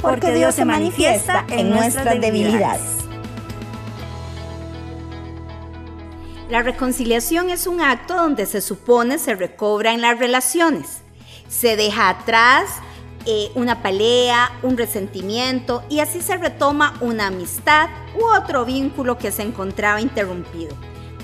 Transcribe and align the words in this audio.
porque 0.00 0.32
Dios 0.32 0.54
se 0.54 0.64
manifiesta 0.64 1.44
en 1.48 1.70
nuestras 1.70 2.20
debilidades. 2.20 2.98
La 6.50 6.62
reconciliación 6.62 7.50
es 7.50 7.66
un 7.66 7.82
acto 7.82 8.14
donde 8.14 8.46
se 8.46 8.62
supone 8.62 9.18
se 9.18 9.34
recobra 9.34 9.92
en 9.92 10.00
las 10.00 10.18
relaciones. 10.18 11.02
Se 11.46 11.76
deja 11.76 12.08
atrás 12.08 12.70
eh, 13.26 13.50
una 13.54 13.82
pelea, 13.82 14.50
un 14.62 14.78
resentimiento 14.78 15.82
y 15.90 16.00
así 16.00 16.22
se 16.22 16.38
retoma 16.38 16.94
una 17.02 17.26
amistad 17.26 17.90
u 18.18 18.24
otro 18.24 18.64
vínculo 18.64 19.18
que 19.18 19.30
se 19.30 19.42
encontraba 19.42 20.00
interrumpido. 20.00 20.74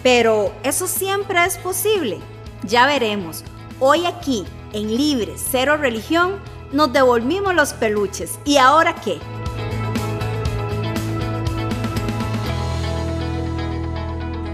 Pero 0.02 0.52
eso 0.62 0.86
siempre 0.86 1.42
es 1.46 1.56
posible. 1.56 2.18
Ya 2.64 2.86
veremos. 2.86 3.44
Hoy 3.80 4.04
aquí, 4.04 4.44
en 4.74 4.94
Libre 4.94 5.32
Cero 5.36 5.78
Religión, 5.78 6.38
nos 6.73 6.92
devolvimos 6.92 7.54
los 7.54 7.73
peluches. 7.73 8.38
¿Y 8.45 8.56
ahora 8.56 8.95
qué? 8.95 9.18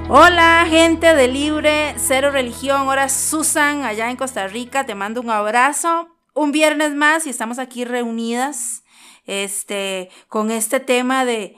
Hola 0.08 0.66
gente 0.68 1.14
de 1.14 1.28
Libre, 1.28 1.94
Cero 1.96 2.32
Religión, 2.32 2.80
ahora 2.80 3.08
Susan 3.08 3.84
allá 3.84 4.10
en 4.10 4.16
Costa 4.16 4.48
Rica, 4.48 4.84
te 4.84 4.96
mando 4.96 5.20
un 5.20 5.30
abrazo. 5.30 6.08
Un 6.34 6.52
viernes 6.52 6.94
más 6.94 7.26
y 7.26 7.30
estamos 7.30 7.58
aquí 7.58 7.84
reunidas 7.84 8.82
este, 9.26 10.10
con 10.28 10.50
este 10.50 10.80
tema 10.80 11.24
de 11.24 11.56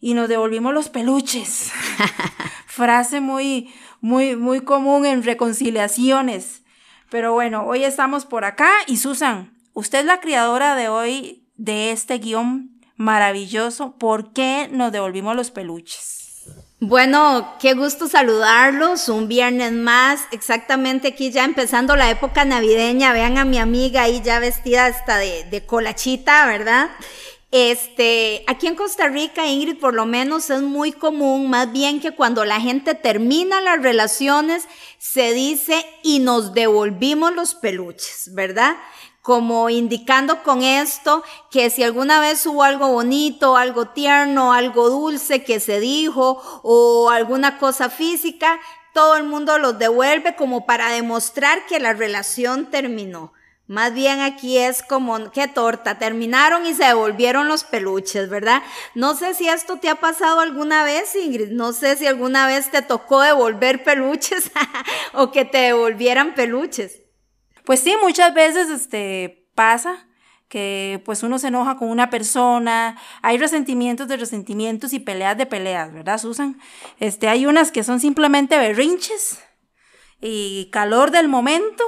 y 0.00 0.14
nos 0.14 0.28
devolvimos 0.28 0.74
los 0.74 0.88
peluches. 0.88 1.70
Frase 2.66 3.20
muy, 3.20 3.72
muy, 4.00 4.36
muy 4.36 4.60
común 4.60 5.06
en 5.06 5.22
reconciliaciones. 5.22 6.62
Pero 7.10 7.32
bueno, 7.34 7.64
hoy 7.66 7.84
estamos 7.84 8.26
por 8.26 8.44
acá 8.44 8.70
y 8.86 8.96
Susan, 8.96 9.55
Usted 9.76 9.98
es 9.98 10.04
la 10.06 10.20
creadora 10.20 10.74
de 10.74 10.88
hoy 10.88 11.44
de 11.56 11.92
este 11.92 12.16
guion 12.16 12.80
maravilloso. 12.96 13.94
¿Por 13.98 14.32
qué 14.32 14.70
nos 14.72 14.90
devolvimos 14.90 15.36
los 15.36 15.50
peluches? 15.50 16.44
Bueno, 16.80 17.54
qué 17.60 17.74
gusto 17.74 18.08
saludarlos. 18.08 19.10
Un 19.10 19.28
viernes 19.28 19.72
más, 19.72 20.22
exactamente 20.32 21.08
aquí 21.08 21.30
ya 21.30 21.44
empezando 21.44 21.94
la 21.94 22.08
época 22.08 22.46
navideña. 22.46 23.12
Vean 23.12 23.36
a 23.36 23.44
mi 23.44 23.58
amiga 23.58 24.04
ahí 24.04 24.22
ya 24.24 24.38
vestida 24.38 24.86
hasta 24.86 25.18
de, 25.18 25.44
de 25.44 25.66
colachita, 25.66 26.46
¿verdad? 26.46 26.88
Este, 27.50 28.44
aquí 28.46 28.68
en 28.68 28.76
Costa 28.76 29.08
Rica, 29.08 29.46
Ingrid, 29.46 29.78
por 29.78 29.92
lo 29.92 30.06
menos 30.06 30.48
es 30.48 30.62
muy 30.62 30.90
común, 30.90 31.50
más 31.50 31.70
bien 31.70 32.00
que 32.00 32.12
cuando 32.12 32.46
la 32.46 32.60
gente 32.60 32.94
termina 32.94 33.60
las 33.60 33.82
relaciones, 33.82 34.66
se 34.98 35.34
dice 35.34 35.84
y 36.02 36.18
nos 36.20 36.54
devolvimos 36.54 37.34
los 37.34 37.54
peluches, 37.54 38.30
¿verdad? 38.32 38.76
Como 39.26 39.70
indicando 39.70 40.44
con 40.44 40.62
esto 40.62 41.24
que 41.50 41.68
si 41.68 41.82
alguna 41.82 42.20
vez 42.20 42.46
hubo 42.46 42.62
algo 42.62 42.86
bonito, 42.86 43.56
algo 43.56 43.86
tierno, 43.86 44.52
algo 44.52 44.88
dulce 44.88 45.42
que 45.42 45.58
se 45.58 45.80
dijo 45.80 46.60
o 46.62 47.10
alguna 47.10 47.58
cosa 47.58 47.90
física, 47.90 48.60
todo 48.94 49.16
el 49.16 49.24
mundo 49.24 49.58
los 49.58 49.80
devuelve 49.80 50.36
como 50.36 50.64
para 50.64 50.90
demostrar 50.90 51.66
que 51.66 51.80
la 51.80 51.92
relación 51.92 52.70
terminó. 52.70 53.32
Más 53.66 53.94
bien 53.94 54.20
aquí 54.20 54.58
es 54.58 54.84
como, 54.84 55.32
qué 55.32 55.48
torta, 55.48 55.98
terminaron 55.98 56.64
y 56.64 56.72
se 56.72 56.84
devolvieron 56.84 57.48
los 57.48 57.64
peluches, 57.64 58.28
¿verdad? 58.28 58.62
No 58.94 59.16
sé 59.16 59.34
si 59.34 59.48
esto 59.48 59.78
te 59.80 59.88
ha 59.88 59.96
pasado 59.96 60.38
alguna 60.38 60.84
vez, 60.84 61.16
Ingrid, 61.16 61.50
no 61.50 61.72
sé 61.72 61.96
si 61.96 62.06
alguna 62.06 62.46
vez 62.46 62.70
te 62.70 62.80
tocó 62.80 63.22
devolver 63.22 63.82
peluches 63.82 64.52
o 65.14 65.32
que 65.32 65.44
te 65.44 65.58
devolvieran 65.58 66.36
peluches. 66.36 67.05
Pues 67.66 67.80
sí, 67.80 67.96
muchas 68.00 68.32
veces 68.32 68.70
este, 68.70 69.48
pasa 69.56 70.06
que 70.48 71.02
pues 71.04 71.24
uno 71.24 71.40
se 71.40 71.48
enoja 71.48 71.76
con 71.76 71.88
una 71.88 72.10
persona, 72.10 72.96
hay 73.22 73.38
resentimientos 73.38 74.06
de 74.06 74.16
resentimientos 74.16 74.92
y 74.92 75.00
peleas 75.00 75.36
de 75.36 75.46
peleas, 75.46 75.92
¿verdad, 75.92 76.18
Susan? 76.18 76.60
Este, 77.00 77.26
hay 77.26 77.44
unas 77.44 77.72
que 77.72 77.82
son 77.82 77.98
simplemente 77.98 78.56
berrinches 78.56 79.42
y 80.20 80.70
calor 80.70 81.10
del 81.10 81.26
momento, 81.26 81.82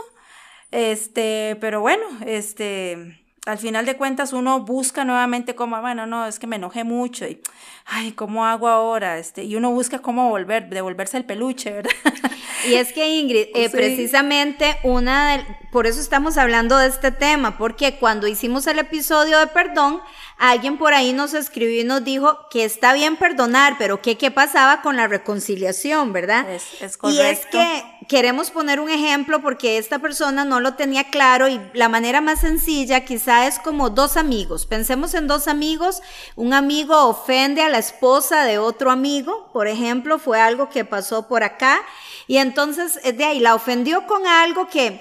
este, 0.73 1.57
pero 1.61 1.81
bueno, 1.81 2.05
este, 2.27 3.25
al 3.49 3.59
final 3.59 3.87
de 3.87 3.97
cuentas 3.97 4.35
uno 4.35 4.61
busca 4.61 5.07
nuevamente 5.07 5.55
cómo, 5.55 5.81
bueno, 5.81 6.07
no, 6.07 6.27
es 6.27 6.39
que 6.39 6.47
me 6.47 6.57
enojé 6.57 6.85
mucho 6.85 7.27
y, 7.27 7.41
ay, 7.87 8.13
¿cómo 8.13 8.45
hago 8.45 8.69
ahora? 8.69 9.19
Este, 9.19 9.45
y 9.45 9.57
uno 9.57 9.71
busca 9.71 10.01
cómo 10.01 10.29
volver, 10.29 10.69
devolverse 10.69 11.17
el 11.17 11.25
peluche, 11.25 11.73
¿verdad? 11.73 11.93
Y 12.67 12.75
es 12.75 12.93
que 12.93 13.09
Ingrid, 13.09 13.47
eh, 13.55 13.71
precisamente 13.71 14.79
una, 14.83 15.37
de, 15.37 15.45
por 15.71 15.87
eso 15.87 16.01
estamos 16.01 16.37
hablando 16.37 16.77
de 16.77 16.89
este 16.89 17.13
tema, 17.13 17.57
porque 17.57 17.99
cuando 17.99 18.27
hicimos 18.27 18.67
el 18.67 18.81
episodio 18.81 19.39
de 19.39 19.47
perdón, 19.47 20.01
alguien 20.39 20.77
por 20.77 20.93
ahí 20.93 21.13
nos 21.13 21.35
escribió 21.35 21.81
y 21.81 21.85
nos 21.85 22.03
dijo 22.05 22.49
que 22.51 22.65
está 22.65 22.93
bien 22.95 23.17
perdonar, 23.17 23.77
pero 23.79 24.03
que 24.03 24.19
qué 24.19 24.31
pasaba 24.31 24.83
con 24.83 24.97
la 24.97 25.07
reconciliación, 25.07 26.13
¿verdad? 26.13 26.47
Es, 26.51 26.97
correcto. 26.97 27.23
Y 27.23 27.27
es 27.27 27.47
que 27.47 27.85
queremos 28.09 28.51
poner 28.51 28.81
un 28.81 28.91
ejemplo 28.91 29.41
porque 29.41 29.79
esta 29.79 29.99
persona 29.99 30.45
no 30.45 30.61
lo 30.61 30.75
tenía 30.75 31.05
claro 31.05 31.49
y 31.49 31.61
la 31.75 31.89
manera 31.89 32.21
más 32.21 32.41
sencilla 32.41 33.05
es 33.47 33.59
como 33.59 33.91
dos 33.91 34.17
amigos. 34.17 34.67
Pensemos 34.67 35.15
en 35.15 35.29
dos 35.29 35.47
amigos, 35.49 36.03
un 36.35 36.53
amigo 36.53 37.07
ofende 37.07 37.63
a 37.63 37.69
la 37.69 37.79
esposa 37.79 38.45
de 38.45 38.59
otro 38.59 38.91
amigo, 38.91 39.51
por 39.53 39.69
ejemplo, 39.69 40.19
fue 40.19 40.41
algo 40.41 40.69
que 40.69 40.85
pasó 40.85 41.29
por 41.29 41.43
acá 41.43 41.81
y 42.27 42.39
entonces 42.39 43.01
de 43.03 43.25
ahí 43.25 43.41
la 43.41 43.55
ofendió 43.55 44.07
con 44.07 44.27
algo 44.27 44.69
que 44.69 44.99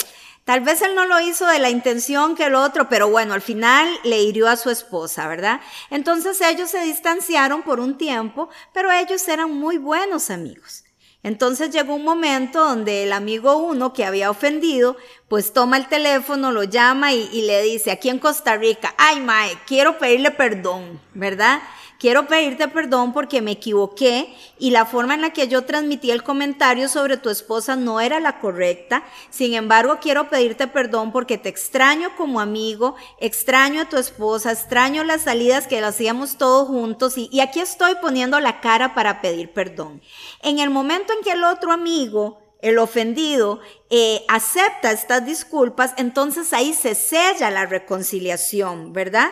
Tal 0.48 0.62
vez 0.62 0.82
él 0.82 0.96
no 0.96 1.06
lo 1.06 1.20
hizo 1.20 1.46
de 1.46 1.60
la 1.60 1.70
intención 1.70 2.34
que 2.34 2.46
el 2.46 2.56
otro, 2.56 2.88
pero 2.88 3.10
bueno, 3.10 3.34
al 3.34 3.42
final 3.42 3.86
le 4.06 4.22
hirió 4.22 4.48
a 4.48 4.56
su 4.56 4.70
esposa, 4.70 5.28
¿verdad? 5.28 5.60
Entonces 5.90 6.40
ellos 6.40 6.70
se 6.70 6.80
distanciaron 6.84 7.64
por 7.64 7.82
un 7.82 7.98
tiempo, 7.98 8.48
pero 8.72 8.90
ellos 8.90 9.28
eran 9.28 9.52
muy 9.52 9.78
buenos 9.78 10.30
amigos. 10.30 10.86
Entonces 11.28 11.72
llegó 11.72 11.96
un 11.96 12.06
momento 12.06 12.64
donde 12.64 13.04
el 13.04 13.12
amigo 13.12 13.58
uno 13.58 13.92
que 13.92 14.06
había 14.06 14.30
ofendido, 14.30 14.96
pues 15.28 15.52
toma 15.52 15.76
el 15.76 15.90
teléfono, 15.90 16.54
lo 16.54 16.64
llama 16.64 17.12
y, 17.12 17.42
le 17.42 17.62
dice, 17.64 17.92
aquí 17.92 18.08
en 18.08 18.18
Costa 18.18 18.56
Rica, 18.56 18.96
ay 18.98 19.20
Mae, 19.20 19.58
quiero 19.68 19.98
pedirle 19.98 20.32
perdón, 20.32 21.02
¿verdad? 21.14 21.60
Quiero 22.00 22.28
pedirte 22.28 22.68
perdón 22.68 23.14
porque 23.14 23.42
me 23.42 23.52
equivoqué 23.52 24.34
y 24.60 24.72
la 24.72 24.86
forma 24.86 25.14
en 25.14 25.22
la 25.22 25.32
que 25.32 25.48
yo 25.48 25.66
transmití 25.66 26.12
el 26.12 26.24
comentario 26.24 26.88
sobre 26.88 27.18
tu 27.18 27.30
esposa 27.30 27.76
no 27.76 28.00
era 28.00 28.20
la 28.20 28.40
correcta. 28.40 29.04
Sin 29.30 29.54
embargo, 29.54 29.98
quiero 30.02 30.30
pedirte 30.30 30.68
perdón 30.68 31.12
porque 31.12 31.38
te 31.38 31.50
extraño 31.50 32.16
como 32.16 32.40
amigo, 32.40 32.96
extraño 33.20 33.82
a 33.82 33.90
tu 33.90 33.98
esposa, 33.98 34.52
extraño 34.52 35.04
las 35.04 35.24
salidas 35.24 35.68
que 35.68 35.80
hacíamos 35.80 36.38
todos 36.38 36.68
juntos 36.68 37.16
y 37.18 37.40
aquí 37.40 37.60
estoy 37.60 37.96
poniendo 38.02 38.40
la 38.40 38.62
cara 38.62 38.94
para 38.94 39.22
pedir 39.22 39.52
perdón. 39.52 40.02
En 40.42 40.60
el 40.60 40.70
momento 40.70 41.14
en 41.14 41.24
que 41.24 41.32
el 41.32 41.44
otro 41.44 41.72
amigo 41.72 42.47
el 42.62 42.80
ofendido 42.80 43.60
eh, 43.90 44.26
acepta 44.28 44.92
estas 44.92 45.26
disculpas, 45.26 45.94
entonces 45.98 46.54
ahí 46.54 46.74
se 46.74 46.96
sella 46.96 47.52
la 47.52 47.66
reconciliación, 47.66 48.94
¿verdad? 48.94 49.30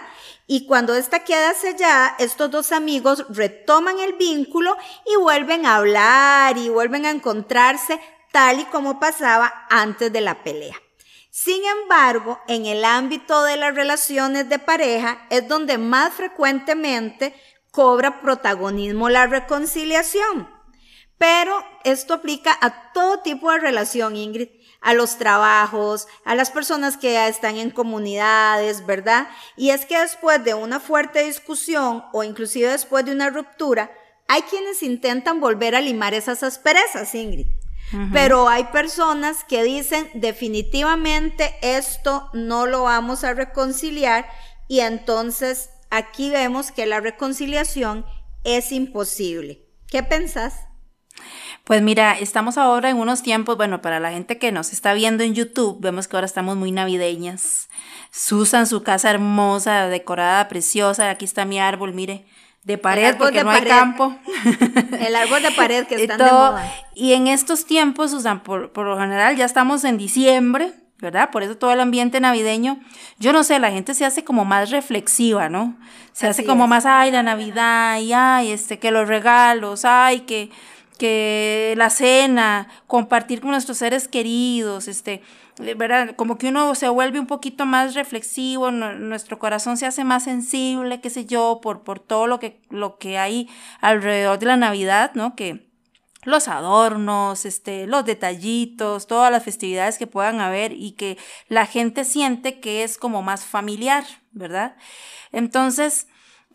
Y 0.47 0.67
cuando 0.67 0.95
esta 0.95 1.23
queda 1.23 1.53
sellada, 1.53 2.15
estos 2.19 2.51
dos 2.51 2.71
amigos 2.71 3.25
retoman 3.29 3.99
el 3.99 4.13
vínculo 4.13 4.77
y 5.05 5.15
vuelven 5.15 5.65
a 5.65 5.77
hablar 5.77 6.57
y 6.57 6.69
vuelven 6.69 7.05
a 7.05 7.11
encontrarse 7.11 7.99
tal 8.31 8.59
y 8.59 8.65
como 8.65 8.99
pasaba 8.99 9.65
antes 9.69 10.13
de 10.13 10.21
la 10.21 10.43
pelea. 10.43 10.75
Sin 11.31 11.61
embargo, 11.65 12.39
en 12.47 12.65
el 12.65 12.85
ámbito 12.85 13.43
de 13.43 13.57
las 13.57 13.75
relaciones 13.75 14.47
de 14.47 14.59
pareja 14.59 15.25
es 15.29 15.47
donde 15.47 15.77
más 15.77 16.13
frecuentemente 16.13 17.35
cobra 17.71 18.21
protagonismo 18.21 19.09
la 19.09 19.27
reconciliación. 19.27 20.54
Pero 21.17 21.63
esto 21.83 22.13
aplica 22.13 22.57
a 22.61 22.91
todo 22.91 23.19
tipo 23.19 23.51
de 23.51 23.59
relación, 23.59 24.15
Ingrid, 24.15 24.49
a 24.81 24.93
los 24.93 25.17
trabajos, 25.17 26.07
a 26.25 26.35
las 26.35 26.51
personas 26.51 26.97
que 26.97 27.27
están 27.27 27.57
en 27.57 27.71
comunidades, 27.71 28.85
¿verdad? 28.85 29.27
Y 29.55 29.71
es 29.71 29.85
que 29.85 29.99
después 29.99 30.43
de 30.43 30.53
una 30.53 30.79
fuerte 30.79 31.23
discusión 31.23 32.03
o 32.13 32.23
inclusive 32.23 32.69
después 32.69 33.05
de 33.05 33.11
una 33.11 33.29
ruptura, 33.29 33.91
hay 34.27 34.41
quienes 34.43 34.83
intentan 34.83 35.39
volver 35.39 35.75
a 35.75 35.81
limar 35.81 36.13
esas 36.13 36.43
asperezas, 36.43 37.15
Ingrid. 37.15 37.47
Pero 38.11 38.49
hay 38.49 38.65
personas 38.65 39.43
que 39.43 39.63
dicen 39.63 40.09
definitivamente 40.15 41.55
esto 41.61 42.29
no 42.33 42.65
lo 42.65 42.83
vamos 42.83 43.23
a 43.23 43.33
reconciliar 43.33 44.27
y 44.67 44.79
entonces 44.81 45.69
aquí 45.91 46.29
vemos 46.29 46.71
que 46.71 46.87
la 46.87 46.99
reconciliación 46.99 48.05
es 48.43 48.71
imposible. 48.71 49.65
¿Qué 49.87 50.03
pensás? 50.03 50.64
Pues 51.63 51.81
mira, 51.81 52.13
estamos 52.13 52.57
ahora 52.57 52.89
en 52.89 52.97
unos 52.97 53.23
tiempos, 53.23 53.57
bueno, 53.57 53.81
para 53.81 53.99
la 53.99 54.11
gente 54.11 54.37
que 54.37 54.51
nos 54.51 54.71
está 54.71 54.93
viendo 54.93 55.23
en 55.23 55.33
YouTube, 55.33 55.77
vemos 55.81 56.07
que 56.07 56.15
ahora 56.15 56.27
estamos 56.27 56.57
muy 56.57 56.71
navideñas. 56.71 57.69
Susan, 58.11 58.67
su 58.67 58.83
casa 58.83 59.09
hermosa, 59.09 59.87
decorada, 59.87 60.47
preciosa. 60.47 61.09
Aquí 61.09 61.25
está 61.25 61.45
mi 61.45 61.59
árbol, 61.59 61.93
mire, 61.93 62.25
de 62.63 62.77
pared 62.77 63.15
porque 63.17 63.43
no 63.43 63.49
hay 63.49 63.63
campo. 63.63 64.15
El 64.99 65.15
árbol 65.15 65.41
de 65.41 65.51
pared 65.51 65.87
que 65.87 65.95
están 66.03 66.17
de 66.17 66.25
moda. 66.25 66.71
Y 66.93 67.13
en 67.13 67.27
estos 67.27 67.65
tiempos, 67.65 68.11
Susan, 68.11 68.43
por, 68.43 68.71
por 68.71 68.85
lo 68.85 68.99
general 68.99 69.35
ya 69.35 69.45
estamos 69.45 69.83
en 69.83 69.97
diciembre, 69.97 70.71
¿verdad? 70.99 71.29
Por 71.31 71.43
eso 71.43 71.57
todo 71.57 71.71
el 71.71 71.79
ambiente 71.79 72.19
navideño, 72.19 72.79
yo 73.19 73.33
no 73.33 73.43
sé, 73.43 73.59
la 73.59 73.71
gente 73.71 73.93
se 73.93 74.05
hace 74.05 74.23
como 74.23 74.45
más 74.45 74.71
reflexiva, 74.71 75.49
¿no? 75.49 75.77
Se 76.13 76.27
hace 76.27 76.45
como 76.45 76.67
más, 76.67 76.85
ay, 76.85 77.11
la 77.11 77.23
Navidad, 77.23 77.99
y 77.99 78.13
ay, 78.13 78.51
este, 78.51 78.79
que 78.79 78.91
los 78.91 79.07
regalos, 79.07 79.83
ay, 79.83 80.21
que, 80.21 80.49
que 80.95 81.73
la 81.77 81.89
cena, 81.89 82.67
compartir 82.87 83.41
con 83.41 83.51
nuestros 83.51 83.77
seres 83.77 84.07
queridos, 84.07 84.87
este, 84.87 85.21
¿verdad? 85.77 86.15
Como 86.15 86.37
que 86.37 86.49
uno 86.49 86.75
se 86.75 86.89
vuelve 86.89 87.19
un 87.19 87.27
poquito 87.27 87.65
más 87.65 87.95
reflexivo, 87.95 88.71
nuestro 88.71 89.39
corazón 89.39 89.77
se 89.77 89.85
hace 89.85 90.03
más 90.03 90.23
sensible, 90.23 91.01
qué 91.01 91.09
sé 91.09 91.25
yo, 91.25 91.59
por, 91.61 91.83
por 91.83 91.99
todo 91.99 92.27
lo 92.27 92.39
que, 92.39 92.61
lo 92.69 92.97
que 92.97 93.17
hay 93.17 93.49
alrededor 93.81 94.39
de 94.39 94.45
la 94.45 94.57
Navidad, 94.57 95.11
¿no? 95.15 95.35
Que, 95.35 95.65
los 96.25 96.47
adornos, 96.47 97.45
este, 97.45 97.85
los 97.85 98.03
detallitos, 98.03 99.07
todas 99.07 99.31
las 99.31 99.43
festividades 99.43 99.97
que 99.97 100.07
puedan 100.07 100.41
haber 100.41 100.73
y 100.73 100.93
que 100.93 101.17
la 101.47 101.65
gente 101.67 102.03
siente 102.03 102.59
que 102.59 102.83
es 102.83 102.97
como 102.97 103.21
más 103.21 103.45
familiar, 103.45 104.03
¿verdad? 104.31 104.75
Entonces, 105.31 106.07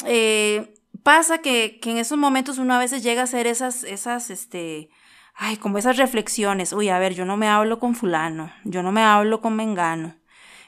eh, 0.04 0.75
pasa 1.02 1.38
que, 1.38 1.79
que, 1.81 1.91
en 1.91 1.99
esos 1.99 2.19
momentos 2.19 2.58
uno 2.58 2.75
a 2.75 2.79
veces 2.79 3.02
llega 3.02 3.23
a 3.23 3.25
hacer 3.25 3.47
esas, 3.47 3.85
esas, 3.85 4.31
este, 4.31 4.91
ay, 5.35 5.56
como 5.56 5.79
esas 5.79 5.97
reflexiones, 5.97 6.73
uy, 6.73 6.88
a 6.88 6.99
ver, 6.99 7.14
yo 7.14 7.25
no 7.25 7.37
me 7.37 7.49
hablo 7.49 7.79
con 7.79 7.94
fulano, 7.94 8.52
yo 8.64 8.82
no 8.82 8.93
me 8.93 9.02
hablo 9.02 9.41
con 9.41 9.56
mengano, 9.56 10.17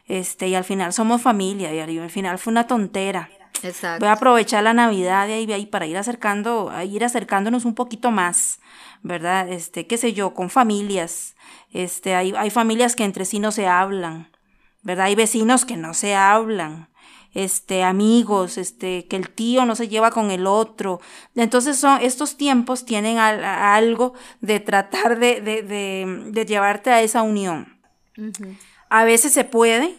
este, 0.07 0.49
y 0.49 0.55
al 0.55 0.65
final 0.65 0.93
somos 0.93 1.23
familia, 1.23 1.73
y 1.73 1.99
al 1.99 2.11
final 2.11 2.39
fue 2.39 2.51
una 2.51 2.67
tontera. 2.67 3.31
Exacto. 3.63 4.01
Voy 4.01 4.09
a 4.09 4.13
aprovechar 4.13 4.65
la 4.65 4.75
Navidad 4.75 5.27
de 5.29 5.35
ahí, 5.35 5.53
ahí 5.53 5.67
para 5.67 5.87
ir 5.87 5.97
acercando, 5.97 6.71
a 6.71 6.85
ir 6.85 7.05
acercándonos 7.05 7.65
un 7.65 7.75
poquito 7.75 8.11
más 8.11 8.59
¿verdad? 9.03 9.49
Este, 9.49 9.87
qué 9.87 9.99
sé 9.99 10.13
yo, 10.13 10.35
con 10.35 10.49
familias. 10.49 11.35
Este, 11.73 12.15
hay, 12.15 12.33
hay 12.37 12.51
familias 12.51 12.97
que 12.97 13.05
entre 13.05 13.25
sí 13.25 13.39
no 13.39 13.53
se 13.53 13.67
hablan, 13.67 14.31
¿verdad? 14.83 15.07
Hay 15.07 15.15
vecinos 15.15 15.65
que 15.65 15.77
no 15.77 15.95
se 15.95 16.15
hablan 16.15 16.89
este, 17.35 17.83
amigos, 17.83 18.59
este, 18.59 19.07
que 19.07 19.17
el 19.17 19.31
tío 19.31 19.65
no 19.65 19.75
se 19.75 19.89
lleva 19.89 20.11
con 20.11 20.31
el 20.31 20.47
otro. 20.47 21.01
Entonces 21.35 21.79
son, 21.79 22.01
estos 22.03 22.37
tiempos 22.37 22.85
tienen 22.85 23.19
algo 23.19 24.15
de 24.41 24.61
tratar 24.61 25.19
de, 25.19 25.41
de, 25.41 25.63
de, 25.63 26.25
de, 26.31 26.47
llevarte 26.47 26.91
a 26.91 27.03
esa 27.03 27.23
unión. 27.23 27.81
A 28.89 29.05
veces 29.05 29.33
se 29.33 29.45
puede 29.45 29.99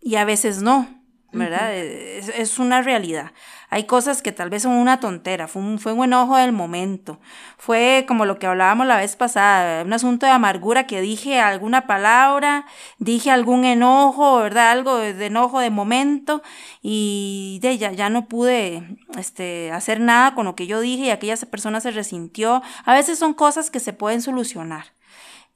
y 0.00 0.16
a 0.16 0.24
veces 0.24 0.62
no, 0.62 0.88
¿verdad? 1.32 1.74
es, 1.74 2.28
es, 2.28 2.58
una 2.58 2.82
realidad. 2.82 3.32
Hay 3.68 3.84
cosas 3.84 4.22
que 4.22 4.32
tal 4.32 4.48
vez 4.48 4.62
son 4.62 4.72
una 4.72 5.00
tontera, 5.00 5.48
fue 5.48 5.60
un, 5.60 5.78
fue 5.78 5.92
un 5.92 6.04
enojo 6.04 6.36
del 6.36 6.52
momento, 6.52 7.18
fue 7.58 8.04
como 8.06 8.24
lo 8.24 8.38
que 8.38 8.46
hablábamos 8.46 8.86
la 8.86 8.96
vez 8.96 9.16
pasada, 9.16 9.84
un 9.84 9.92
asunto 9.92 10.24
de 10.24 10.32
amargura 10.32 10.86
que 10.86 11.00
dije 11.00 11.40
alguna 11.40 11.86
palabra, 11.86 12.64
dije 12.98 13.30
algún 13.30 13.64
enojo, 13.64 14.36
¿verdad? 14.38 14.70
Algo 14.70 14.96
de, 14.98 15.26
enojo 15.26 15.60
de 15.60 15.70
momento 15.70 16.42
y 16.80 17.58
de 17.60 17.76
ya, 17.76 17.92
ya 17.92 18.08
no 18.08 18.26
pude 18.26 18.98
este, 19.18 19.72
hacer 19.72 20.00
nada 20.00 20.34
con 20.34 20.46
lo 20.46 20.54
que 20.54 20.66
yo 20.66 20.80
dije 20.80 21.06
y 21.06 21.10
aquella 21.10 21.36
persona 21.36 21.80
se 21.80 21.90
resintió. 21.90 22.62
A 22.84 22.94
veces 22.94 23.18
son 23.18 23.34
cosas 23.34 23.70
que 23.70 23.80
se 23.80 23.92
pueden 23.92 24.22
solucionar, 24.22 24.86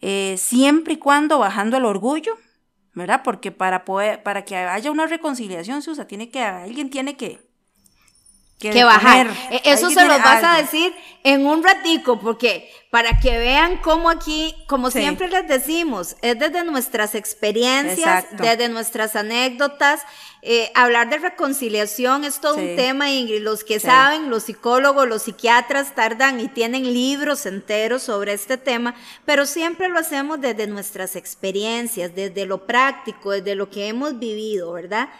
eh, 0.00 0.36
siempre 0.36 0.94
y 0.94 0.96
cuando 0.96 1.38
bajando 1.38 1.76
el 1.76 1.84
orgullo, 1.84 2.36
¿verdad? 2.94 3.22
Porque 3.24 3.52
para 3.52 3.84
poder, 3.84 4.22
para 4.22 4.44
que 4.44 4.56
haya 4.56 4.90
una 4.90 5.06
reconciliación, 5.06 5.82
Susa, 5.82 6.06
tiene 6.06 6.30
que, 6.30 6.42
alguien 6.42 6.90
tiene 6.90 7.16
que, 7.16 7.49
que, 8.60 8.84
bajar. 8.84 9.28
E, 9.50 9.62
eso 9.64 9.90
se 9.90 10.04
lo 10.04 10.18
vas 10.18 10.44
a 10.44 10.56
decir 10.58 10.94
en 11.22 11.46
un 11.46 11.62
ratico, 11.62 12.20
porque 12.20 12.70
para 12.90 13.20
que 13.20 13.38
vean 13.38 13.78
cómo 13.78 14.10
aquí, 14.10 14.54
como 14.66 14.90
siempre 14.90 15.28
les 15.28 15.48
decimos, 15.48 16.16
es 16.22 16.38
desde 16.38 16.64
nuestras 16.64 17.14
experiencias, 17.14 18.26
desde 18.32 18.68
nuestras 18.68 19.16
anécdotas. 19.16 20.02
Eh, 20.42 20.70
hablar 20.74 21.10
de 21.10 21.18
reconciliación 21.18 22.24
es 22.24 22.40
todo 22.40 22.56
un 22.56 22.76
tema, 22.76 23.10
Ingrid. 23.10 23.42
Los 23.42 23.64
que 23.64 23.80
saben, 23.80 24.30
los 24.30 24.44
psicólogos, 24.44 25.08
los 25.08 25.22
psiquiatras 25.22 25.94
tardan 25.94 26.40
y 26.40 26.48
tienen 26.48 26.84
libros 26.92 27.46
enteros 27.46 28.02
sobre 28.02 28.32
este 28.32 28.56
tema, 28.56 28.94
pero 29.24 29.46
siempre 29.46 29.88
lo 29.88 29.98
hacemos 29.98 30.40
desde 30.40 30.66
nuestras 30.66 31.16
experiencias, 31.16 32.14
desde 32.14 32.46
lo 32.46 32.66
práctico, 32.66 33.30
desde 33.30 33.54
lo 33.54 33.70
que 33.70 33.88
hemos 33.88 34.18
vivido, 34.18 34.72
¿verdad? 34.72 35.10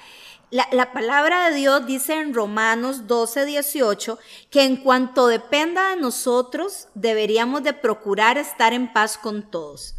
La, 0.51 0.93
palabra 0.93 1.49
de 1.49 1.57
Dios 1.57 1.87
dice 1.87 2.15
en 2.15 2.35
Romanos 2.35 3.07
12, 3.07 3.47
18 3.47 4.19
que 4.51 4.65
en 4.65 4.79
cuanto 4.79 5.29
dependa 5.29 5.91
de 5.91 5.97
nosotros 6.01 6.89
deberíamos 6.95 7.63
de 7.63 7.73
procurar 7.73 8.37
estar 8.37 8.73
en 8.73 8.93
paz 8.93 9.17
con 9.17 9.49
todos. 9.49 9.95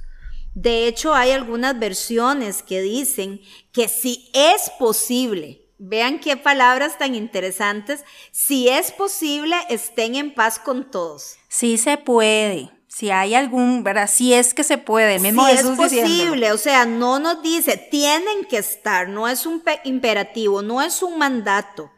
De 0.54 0.88
hecho, 0.88 1.14
hay 1.16 1.32
algunas 1.32 1.80
versiones 1.80 2.64
que 2.64 2.82
dicen 2.82 3.40
que 3.72 3.88
si 3.88 4.30
es 4.34 4.70
posible, 4.78 5.62
vean 5.78 6.20
qué 6.20 6.36
palabras 6.36 6.98
tan 6.98 7.16
interesantes, 7.16 8.04
si 8.32 8.68
es 8.68 8.92
posible, 8.92 9.56
estén 9.70 10.16
en 10.16 10.34
paz 10.34 10.60
con 10.60 10.92
todos. 10.92 11.38
Sí 11.48 11.78
se 11.78 11.98
puede 11.98 12.81
si 12.94 13.10
hay 13.10 13.36
algún, 13.36 13.86
¿verdad? 13.86 14.10
Si 14.12 14.34
es 14.34 14.54
que 14.54 14.66
se 14.66 14.78
puede, 14.78 15.18
mismo 15.18 15.48
si 15.48 15.54
es 15.54 15.64
posible, 15.64 16.52
o 16.52 16.58
sea, 16.58 16.86
no 16.86 17.20
nos 17.20 17.42
dice, 17.42 17.78
tienen 17.78 18.44
que 18.44 18.58
estar, 18.58 19.08
no 19.08 19.30
es 19.30 19.46
un 19.46 19.64
imperativo, 19.86 20.62
no 20.62 20.82
es 20.82 21.02
un 21.02 21.18
mandato, 21.18 21.90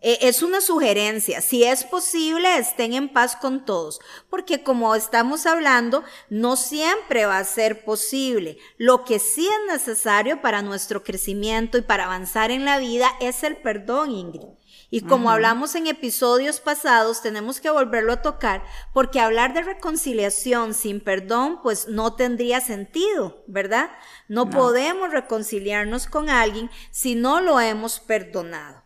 eh, 0.00 0.18
es 0.22 0.42
una 0.42 0.62
sugerencia. 0.62 1.42
Si 1.42 1.64
es 1.64 1.84
posible, 1.84 2.56
estén 2.56 2.94
en 2.94 3.10
paz 3.10 3.36
con 3.36 3.66
todos, 3.66 4.00
porque 4.30 4.62
como 4.62 4.94
estamos 4.94 5.44
hablando, 5.44 6.02
no 6.30 6.56
siempre 6.56 7.26
va 7.26 7.38
a 7.38 7.44
ser 7.44 7.84
posible. 7.84 8.56
Lo 8.78 9.04
que 9.04 9.18
sí 9.18 9.46
es 9.46 9.72
necesario 9.72 10.40
para 10.40 10.62
nuestro 10.62 11.04
crecimiento 11.04 11.76
y 11.76 11.82
para 11.82 12.06
avanzar 12.06 12.50
en 12.50 12.64
la 12.64 12.78
vida 12.78 13.10
es 13.20 13.42
el 13.42 13.58
perdón, 13.58 14.12
Ingrid. 14.12 14.48
Y 14.90 15.02
como 15.02 15.30
hablamos 15.30 15.74
en 15.74 15.86
episodios 15.86 16.60
pasados, 16.60 17.20
tenemos 17.20 17.60
que 17.60 17.68
volverlo 17.68 18.14
a 18.14 18.22
tocar, 18.22 18.64
porque 18.94 19.20
hablar 19.20 19.52
de 19.52 19.60
reconciliación 19.60 20.72
sin 20.72 21.00
perdón, 21.00 21.60
pues 21.62 21.88
no 21.88 22.14
tendría 22.14 22.62
sentido, 22.62 23.44
¿verdad? 23.46 23.90
No, 24.28 24.48
podemos 24.48 25.10
reconciliarnos 25.10 26.06
con 26.06 26.30
alguien 26.30 26.70
si 26.90 27.16
no 27.16 27.42
lo 27.42 27.60
hemos 27.60 28.00
perdonado. 28.00 28.82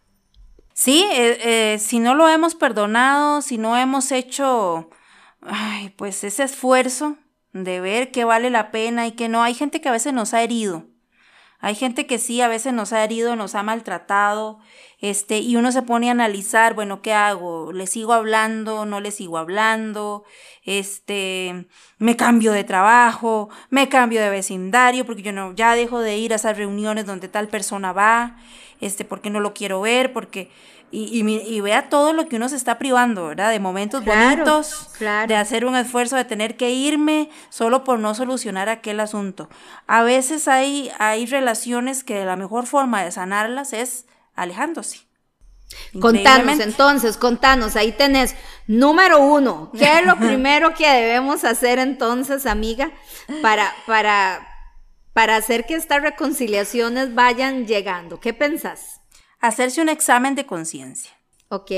Sí, 0.74 1.06
eh, 1.12 1.74
eh, 1.74 1.78
si 1.78 2.00
no 2.00 2.16
lo 2.16 2.28
hemos 2.28 2.56
perdonado, 2.56 3.40
si 3.40 3.56
no 3.56 3.76
hemos 3.76 4.10
hecho, 4.10 4.90
ay, 5.40 5.90
pues 5.90 6.24
ese 6.24 6.42
esfuerzo 6.42 7.16
de 7.52 7.80
ver 7.80 8.10
qué 8.10 8.24
vale 8.24 8.50
la 8.50 8.72
pena 8.72 9.06
y 9.06 9.12
que 9.12 9.28
no. 9.28 9.42
Hay 9.42 9.54
gente 9.54 9.80
que 9.80 9.88
a 9.88 9.92
veces 9.92 10.12
nos 10.12 10.34
ha 10.34 10.42
herido. 10.42 10.86
Hay 11.60 11.76
gente 11.76 12.08
que 12.08 12.18
sí, 12.18 12.40
a 12.40 12.48
veces 12.48 12.72
nos 12.72 12.92
ha 12.92 13.04
herido, 13.04 13.36
nos 13.36 13.54
ha 13.54 13.62
maltratado 13.62 14.58
este, 15.02 15.40
y 15.40 15.56
uno 15.56 15.72
se 15.72 15.82
pone 15.82 16.08
a 16.08 16.12
analizar, 16.12 16.74
bueno, 16.74 17.02
¿qué 17.02 17.12
hago? 17.12 17.72
¿Le 17.72 17.88
sigo 17.88 18.12
hablando? 18.12 18.86
¿No 18.86 19.00
le 19.00 19.10
sigo 19.10 19.36
hablando? 19.36 20.22
Este, 20.64 21.66
me 21.98 22.16
cambio 22.16 22.52
de 22.52 22.62
trabajo, 22.62 23.50
me 23.68 23.88
cambio 23.88 24.22
de 24.22 24.30
vecindario, 24.30 25.04
porque 25.04 25.22
yo 25.22 25.32
no, 25.32 25.54
ya 25.54 25.74
dejo 25.74 25.98
de 25.98 26.18
ir 26.18 26.32
a 26.32 26.36
esas 26.36 26.56
reuniones 26.56 27.04
donde 27.04 27.26
tal 27.26 27.48
persona 27.48 27.92
va, 27.92 28.36
este, 28.80 29.04
porque 29.04 29.28
no 29.28 29.40
lo 29.40 29.54
quiero 29.54 29.80
ver, 29.80 30.12
porque, 30.12 30.52
y, 30.92 31.20
y, 31.20 31.60
vea 31.60 31.88
todo 31.88 32.12
lo 32.12 32.28
que 32.28 32.36
uno 32.36 32.48
se 32.48 32.54
está 32.54 32.78
privando, 32.78 33.26
¿verdad? 33.26 33.50
De 33.50 33.58
momentos 33.58 34.04
bonitos, 34.04 34.88
de 35.00 35.34
hacer 35.34 35.64
un 35.64 35.74
esfuerzo, 35.74 36.14
de 36.14 36.26
tener 36.26 36.56
que 36.56 36.70
irme 36.70 37.28
solo 37.48 37.82
por 37.82 37.98
no 37.98 38.14
solucionar 38.14 38.68
aquel 38.68 39.00
asunto. 39.00 39.48
A 39.88 40.04
veces 40.04 40.46
hay, 40.46 40.92
hay 41.00 41.26
relaciones 41.26 42.04
que 42.04 42.24
la 42.24 42.36
mejor 42.36 42.66
forma 42.66 43.02
de 43.02 43.10
sanarlas 43.10 43.72
es 43.72 44.06
alejándose. 44.34 45.00
Contanos 46.00 46.60
entonces, 46.60 47.16
contanos, 47.16 47.76
ahí 47.76 47.92
tenés 47.92 48.34
número 48.66 49.20
uno, 49.20 49.70
¿qué 49.78 49.98
es 49.98 50.06
lo 50.06 50.16
primero 50.18 50.74
que 50.74 50.86
debemos 50.86 51.44
hacer 51.44 51.78
entonces, 51.78 52.46
amiga, 52.46 52.90
para, 53.40 53.72
para, 53.86 54.46
para 55.12 55.36
hacer 55.36 55.66
que 55.66 55.74
estas 55.74 56.02
reconciliaciones 56.02 57.14
vayan 57.14 57.66
llegando? 57.66 58.20
¿Qué 58.20 58.32
pensás? 58.32 59.00
Hacerse 59.40 59.80
un 59.82 59.88
examen 59.88 60.34
de 60.34 60.46
conciencia. 60.46 61.12
Ok. 61.48 61.70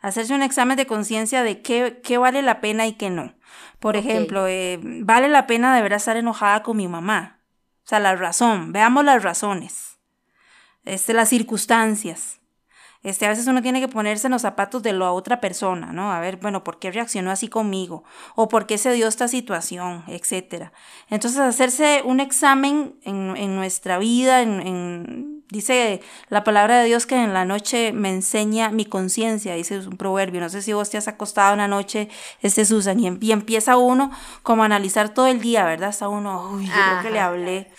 Hacerse 0.00 0.34
un 0.34 0.42
examen 0.42 0.76
de 0.76 0.86
conciencia 0.86 1.42
de 1.44 1.62
qué, 1.62 2.00
qué, 2.02 2.18
vale 2.18 2.42
la 2.42 2.60
pena 2.60 2.86
y 2.86 2.94
qué 2.94 3.08
no. 3.08 3.34
Por 3.78 3.96
ejemplo, 3.96 4.46
eh, 4.48 4.78
vale 4.82 5.28
la 5.28 5.46
pena 5.46 5.74
de 5.74 5.82
verdad 5.82 5.98
estar 5.98 6.16
enojada 6.16 6.62
con 6.62 6.76
mi 6.76 6.88
mamá. 6.88 7.40
O 7.84 7.88
sea, 7.88 8.00
la 8.00 8.16
razón, 8.16 8.72
veamos 8.72 9.04
las 9.04 9.22
razones 9.22 9.91
este, 10.84 11.14
las 11.14 11.28
circunstancias. 11.28 12.38
Este, 13.02 13.26
a 13.26 13.30
veces 13.30 13.48
uno 13.48 13.62
tiene 13.62 13.80
que 13.80 13.88
ponerse 13.88 14.28
en 14.28 14.32
los 14.32 14.42
zapatos 14.42 14.80
de 14.84 14.92
la 14.92 15.10
otra 15.10 15.40
persona, 15.40 15.92
¿no? 15.92 16.12
A 16.12 16.20
ver, 16.20 16.36
bueno, 16.36 16.62
¿por 16.62 16.78
qué 16.78 16.92
reaccionó 16.92 17.32
así 17.32 17.48
conmigo? 17.48 18.04
¿O 18.36 18.46
por 18.46 18.66
qué 18.66 18.78
se 18.78 18.92
dio 18.92 19.08
esta 19.08 19.26
situación? 19.26 20.04
Etcétera. 20.06 20.72
Entonces, 21.10 21.40
hacerse 21.40 22.02
un 22.04 22.20
examen 22.20 22.94
en, 23.02 23.36
en 23.36 23.56
nuestra 23.56 23.98
vida, 23.98 24.40
en, 24.42 24.64
en, 24.64 25.44
dice 25.48 26.00
la 26.28 26.44
palabra 26.44 26.78
de 26.78 26.84
Dios 26.84 27.06
que 27.06 27.16
en 27.16 27.34
la 27.34 27.44
noche 27.44 27.92
me 27.92 28.08
enseña 28.08 28.70
mi 28.70 28.84
conciencia, 28.84 29.54
dice 29.54 29.80
un 29.80 29.96
proverbio. 29.96 30.40
No 30.40 30.48
sé 30.48 30.62
si 30.62 30.72
vos 30.72 30.88
te 30.88 30.96
has 30.96 31.08
acostado 31.08 31.54
una 31.54 31.66
noche, 31.66 32.08
este 32.40 32.64
Susan, 32.64 33.00
y, 33.00 33.18
y 33.20 33.32
empieza 33.32 33.78
uno 33.78 34.12
como 34.44 34.62
a 34.62 34.66
analizar 34.66 35.08
todo 35.08 35.26
el 35.26 35.40
día, 35.40 35.64
¿verdad? 35.64 35.88
Hasta 35.88 36.08
uno, 36.08 36.52
uy, 36.52 36.66
yo 36.66 36.72
creo 36.72 37.02
que 37.02 37.10
le 37.10 37.18
hablé 37.18 37.72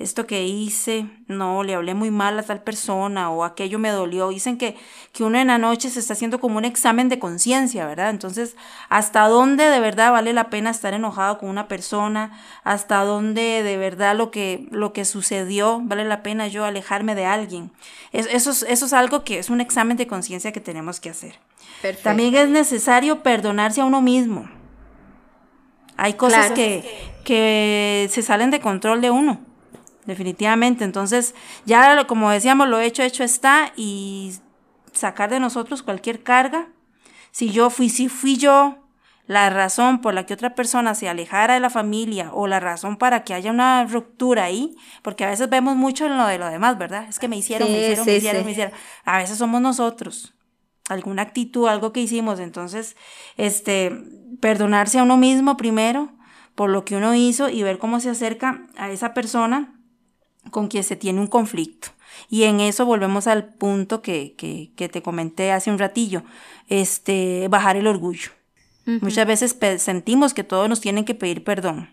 esto 0.00 0.26
que 0.26 0.46
hice, 0.46 1.06
no, 1.26 1.62
le 1.62 1.74
hablé 1.74 1.92
muy 1.92 2.10
mal 2.10 2.38
a 2.38 2.42
tal 2.42 2.62
persona 2.62 3.30
o 3.30 3.44
aquello 3.44 3.78
me 3.78 3.90
dolió. 3.90 4.30
Dicen 4.30 4.56
que, 4.56 4.74
que 5.12 5.24
uno 5.24 5.38
en 5.38 5.48
la 5.48 5.58
noche 5.58 5.90
se 5.90 6.00
está 6.00 6.14
haciendo 6.14 6.40
como 6.40 6.56
un 6.56 6.64
examen 6.64 7.10
de 7.10 7.18
conciencia, 7.18 7.84
¿verdad? 7.86 8.08
Entonces, 8.08 8.56
¿hasta 8.88 9.28
dónde 9.28 9.64
de 9.64 9.78
verdad 9.78 10.10
vale 10.10 10.32
la 10.32 10.48
pena 10.48 10.70
estar 10.70 10.94
enojado 10.94 11.36
con 11.36 11.50
una 11.50 11.68
persona? 11.68 12.40
¿Hasta 12.64 13.04
dónde 13.04 13.62
de 13.62 13.76
verdad 13.76 14.16
lo 14.16 14.30
que, 14.30 14.66
lo 14.70 14.94
que 14.94 15.04
sucedió 15.04 15.82
vale 15.82 16.06
la 16.06 16.22
pena 16.22 16.48
yo 16.48 16.64
alejarme 16.64 17.14
de 17.14 17.26
alguien? 17.26 17.70
eso, 18.12 18.52
es, 18.52 18.62
eso 18.62 18.86
es 18.86 18.92
algo 18.94 19.22
que 19.22 19.38
es 19.38 19.50
un 19.50 19.60
examen 19.60 19.98
de 19.98 20.06
conciencia 20.06 20.50
que 20.50 20.60
tenemos 20.60 20.98
que 20.98 21.10
hacer. 21.10 21.38
También 22.02 22.34
es 22.34 22.48
necesario 22.48 23.22
perdonarse 23.22 23.82
a 23.82 23.84
uno 23.84 24.00
mismo. 24.00 24.48
Hay 25.98 26.14
cosas 26.14 26.52
que, 26.52 27.12
que 27.22 28.08
se 28.10 28.22
salen 28.22 28.50
de 28.50 28.60
control 28.60 29.02
de 29.02 29.10
uno 29.10 29.49
definitivamente. 30.06 30.84
Entonces, 30.84 31.34
ya 31.64 32.06
como 32.06 32.30
decíamos, 32.30 32.68
lo 32.68 32.80
hecho, 32.80 33.02
hecho 33.02 33.24
está 33.24 33.72
y 33.76 34.34
sacar 34.92 35.30
de 35.30 35.40
nosotros 35.40 35.82
cualquier 35.82 36.22
carga. 36.22 36.68
Si 37.30 37.50
yo 37.50 37.70
fui, 37.70 37.88
si 37.88 38.08
fui 38.08 38.36
yo 38.36 38.76
la 39.26 39.48
razón 39.48 40.00
por 40.00 40.12
la 40.12 40.26
que 40.26 40.34
otra 40.34 40.56
persona 40.56 40.96
se 40.96 41.08
alejara 41.08 41.54
de 41.54 41.60
la 41.60 41.70
familia 41.70 42.30
o 42.32 42.48
la 42.48 42.58
razón 42.58 42.96
para 42.96 43.22
que 43.22 43.32
haya 43.32 43.52
una 43.52 43.84
ruptura 43.84 44.44
ahí, 44.44 44.76
porque 45.02 45.24
a 45.24 45.30
veces 45.30 45.48
vemos 45.48 45.76
mucho 45.76 46.06
en 46.06 46.16
lo 46.16 46.26
de 46.26 46.38
lo 46.38 46.48
demás, 46.48 46.76
¿verdad? 46.78 47.06
Es 47.08 47.20
que 47.20 47.28
me 47.28 47.36
hicieron, 47.36 47.70
me 47.70 47.78
hicieron, 47.78 48.06
me 48.06 48.16
hicieron, 48.16 48.44
me 48.44 48.50
hicieron. 48.50 48.74
A 49.04 49.18
veces 49.18 49.38
somos 49.38 49.60
nosotros, 49.60 50.34
alguna 50.88 51.22
actitud, 51.22 51.68
algo 51.68 51.92
que 51.92 52.00
hicimos, 52.00 52.40
entonces, 52.40 52.96
este, 53.36 53.96
perdonarse 54.40 54.98
a 54.98 55.04
uno 55.04 55.16
mismo 55.16 55.56
primero 55.56 56.10
por 56.56 56.68
lo 56.68 56.84
que 56.84 56.96
uno 56.96 57.14
hizo 57.14 57.48
y 57.48 57.62
ver 57.62 57.78
cómo 57.78 58.00
se 58.00 58.10
acerca 58.10 58.66
a 58.76 58.90
esa 58.90 59.14
persona 59.14 59.79
con 60.50 60.68
quien 60.68 60.84
se 60.84 60.96
tiene 60.96 61.20
un 61.20 61.26
conflicto. 61.26 61.88
Y 62.28 62.44
en 62.44 62.60
eso 62.60 62.84
volvemos 62.86 63.26
al 63.26 63.54
punto 63.54 64.02
que, 64.02 64.34
que, 64.36 64.88
te 64.88 65.02
comenté 65.02 65.52
hace 65.52 65.70
un 65.70 65.78
ratillo, 65.78 66.22
este, 66.68 67.48
bajar 67.48 67.76
el 67.76 67.86
orgullo. 67.86 68.30
Muchas 68.86 69.26
veces 69.26 69.56
sentimos 69.80 70.34
que 70.34 70.42
todos 70.42 70.68
nos 70.68 70.80
tienen 70.80 71.04
que 71.04 71.14
pedir 71.14 71.44
perdón. 71.44 71.90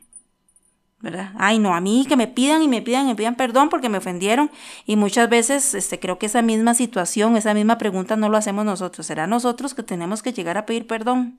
¿verdad? 1.00 1.32
Ay, 1.38 1.60
no, 1.60 1.75
a 1.75 1.82
mí 1.82 2.06
que 2.08 2.18
me 2.18 2.27
pidan 2.27 2.63
y 2.63 2.68
me 2.68 2.82
pidan 2.82 3.06
y 3.06 3.10
me 3.10 3.16
pidan 3.16 3.36
perdón 3.36 3.70
porque 3.70 3.89
me 3.89 4.00
ofendieron. 4.00 4.50
Y 4.86 4.96
muchas 4.96 5.30
veces 5.30 5.74
este, 5.74 6.00
creo 6.00 6.18
que 6.18 6.25
esa 6.25 6.42
misma 6.42 6.74
situación, 6.74 7.38
esa 7.38 7.54
misma 7.54 7.77
pregunta 7.77 8.16
no 8.16 8.30
lo 8.30 8.38
hacemos 8.38 8.66
nosotros. 8.66 9.06
¿Será 9.06 9.27
nosotros 9.27 9.74
que 9.74 9.84
tenemos 9.84 10.24
que 10.24 10.34
llegar 10.34 10.58
a 10.58 10.66
pedir 10.66 10.88
perdón? 10.88 11.38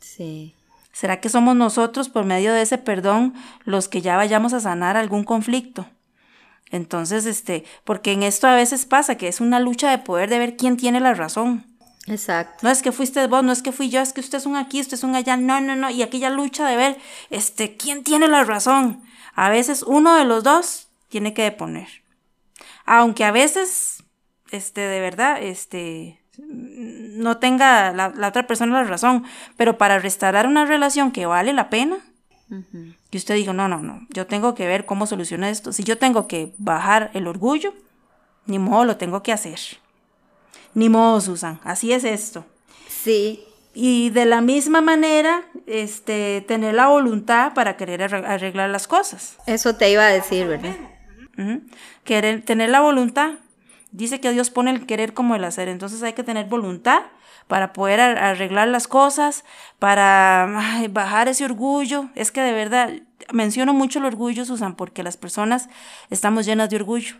Sí. 0.00 0.54
¿Será 0.92 1.20
que 1.20 1.28
somos 1.28 1.56
nosotros 1.56 2.08
por 2.08 2.24
medio 2.24 2.52
de 2.52 2.62
ese 2.62 2.78
perdón 2.78 3.34
los 3.64 3.88
que 3.88 4.00
ya 4.00 4.16
vayamos 4.16 4.52
a 4.52 4.60
sanar 4.60 4.96
algún 4.96 5.24
conflicto? 5.24 5.86
Entonces, 6.70 7.26
este, 7.26 7.64
porque 7.84 8.12
en 8.12 8.22
esto 8.22 8.46
a 8.46 8.54
veces 8.54 8.86
pasa 8.86 9.16
que 9.16 9.28
es 9.28 9.40
una 9.40 9.58
lucha 9.60 9.90
de 9.90 9.98
poder 9.98 10.30
de 10.30 10.38
ver 10.38 10.56
quién 10.56 10.76
tiene 10.76 11.00
la 11.00 11.14
razón. 11.14 11.66
Exacto. 12.06 12.58
No 12.62 12.70
es 12.70 12.82
que 12.82 12.92
fuiste 12.92 13.26
vos, 13.26 13.42
no 13.42 13.52
es 13.52 13.62
que 13.62 13.72
fui 13.72 13.90
yo, 13.90 14.00
es 14.00 14.12
que 14.12 14.20
ustedes 14.20 14.44
son 14.44 14.56
aquí, 14.56 14.80
ustedes 14.80 15.00
son 15.00 15.14
allá, 15.14 15.36
no, 15.36 15.60
no, 15.60 15.76
no. 15.76 15.90
Y 15.90 16.02
aquella 16.02 16.30
lucha 16.30 16.66
de 16.66 16.76
ver, 16.76 16.98
este, 17.30 17.76
quién 17.76 18.04
tiene 18.04 18.28
la 18.28 18.44
razón. 18.44 19.02
A 19.34 19.48
veces 19.48 19.82
uno 19.82 20.14
de 20.14 20.24
los 20.24 20.44
dos 20.44 20.88
tiene 21.08 21.34
que 21.34 21.42
deponer. 21.42 21.88
Aunque 22.84 23.24
a 23.24 23.32
veces, 23.32 24.04
este, 24.50 24.80
de 24.80 25.00
verdad, 25.00 25.42
este, 25.42 26.20
no 26.38 27.38
tenga 27.38 27.92
la, 27.92 28.12
la 28.16 28.28
otra 28.28 28.46
persona 28.46 28.82
la 28.82 28.88
razón. 28.88 29.24
Pero 29.56 29.76
para 29.76 29.98
restaurar 29.98 30.46
una 30.46 30.64
relación 30.64 31.12
que 31.12 31.26
vale 31.26 31.52
la 31.52 31.68
pena, 31.68 31.98
y 33.10 33.16
usted 33.16 33.36
dijo, 33.36 33.52
no, 33.52 33.68
no, 33.68 33.78
no, 33.78 34.06
yo 34.10 34.26
tengo 34.26 34.54
que 34.54 34.66
ver 34.66 34.84
cómo 34.84 35.06
soluciona 35.06 35.50
esto. 35.50 35.72
Si 35.72 35.84
yo 35.84 35.98
tengo 35.98 36.26
que 36.26 36.52
bajar 36.58 37.10
el 37.14 37.26
orgullo, 37.26 37.74
ni 38.46 38.58
modo, 38.58 38.84
lo 38.84 38.96
tengo 38.96 39.22
que 39.22 39.32
hacer. 39.32 39.58
Ni 40.74 40.88
modo, 40.88 41.20
Susan, 41.20 41.60
así 41.64 41.92
es 41.92 42.04
esto. 42.04 42.44
Sí. 42.88 43.44
Y 43.72 44.10
de 44.10 44.24
la 44.24 44.40
misma 44.40 44.80
manera, 44.80 45.44
este, 45.66 46.44
tener 46.46 46.74
la 46.74 46.88
voluntad 46.88 47.54
para 47.54 47.76
querer 47.76 48.02
arreglar 48.02 48.70
las 48.70 48.88
cosas. 48.88 49.36
Eso 49.46 49.76
te 49.76 49.90
iba 49.90 50.04
a 50.04 50.10
decir, 50.10 50.46
¿verdad? 50.46 50.76
Querer, 52.04 52.42
tener 52.44 52.70
la 52.70 52.80
voluntad. 52.80 53.34
Dice 53.92 54.20
que 54.20 54.32
Dios 54.32 54.50
pone 54.50 54.72
el 54.72 54.86
querer 54.86 55.14
como 55.14 55.34
el 55.34 55.44
hacer, 55.44 55.68
entonces 55.68 56.02
hay 56.02 56.12
que 56.12 56.22
tener 56.22 56.46
voluntad 56.46 57.02
para 57.50 57.72
poder 57.72 57.98
arreglar 57.98 58.68
las 58.68 58.86
cosas, 58.86 59.44
para 59.80 60.78
bajar 60.90 61.26
ese 61.26 61.44
orgullo. 61.44 62.08
Es 62.14 62.30
que 62.30 62.40
de 62.40 62.52
verdad 62.52 62.92
menciono 63.32 63.74
mucho 63.74 63.98
el 63.98 64.04
orgullo, 64.04 64.44
Susan, 64.44 64.76
porque 64.76 65.02
las 65.02 65.16
personas 65.16 65.68
estamos 66.10 66.46
llenas 66.46 66.70
de 66.70 66.76
orgullo. 66.76 67.16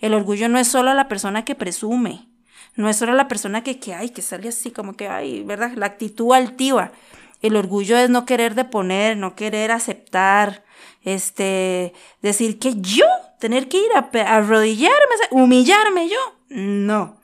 El 0.00 0.14
orgullo 0.14 0.48
no 0.48 0.60
es 0.60 0.68
solo 0.68 0.94
la 0.94 1.08
persona 1.08 1.44
que 1.44 1.56
presume, 1.56 2.28
no 2.76 2.88
es 2.88 2.96
solo 2.96 3.14
la 3.14 3.26
persona 3.26 3.64
que, 3.64 3.80
que, 3.80 3.92
ay, 3.92 4.10
que 4.10 4.22
sale 4.22 4.50
así 4.50 4.70
como 4.70 4.92
que, 4.92 5.08
ay, 5.08 5.42
¿verdad? 5.42 5.72
La 5.74 5.86
actitud 5.86 6.32
altiva. 6.32 6.92
El 7.40 7.56
orgullo 7.56 7.98
es 7.98 8.08
no 8.08 8.24
querer 8.24 8.54
deponer, 8.54 9.16
no 9.16 9.34
querer 9.34 9.72
aceptar, 9.72 10.62
este, 11.02 11.92
decir 12.20 12.60
que 12.60 12.74
yo, 12.80 13.06
tener 13.40 13.66
que 13.66 13.78
ir 13.78 13.90
a, 13.96 14.36
arrodillarme, 14.36 15.14
humillarme 15.32 16.08
yo. 16.08 16.20
No. 16.50 17.20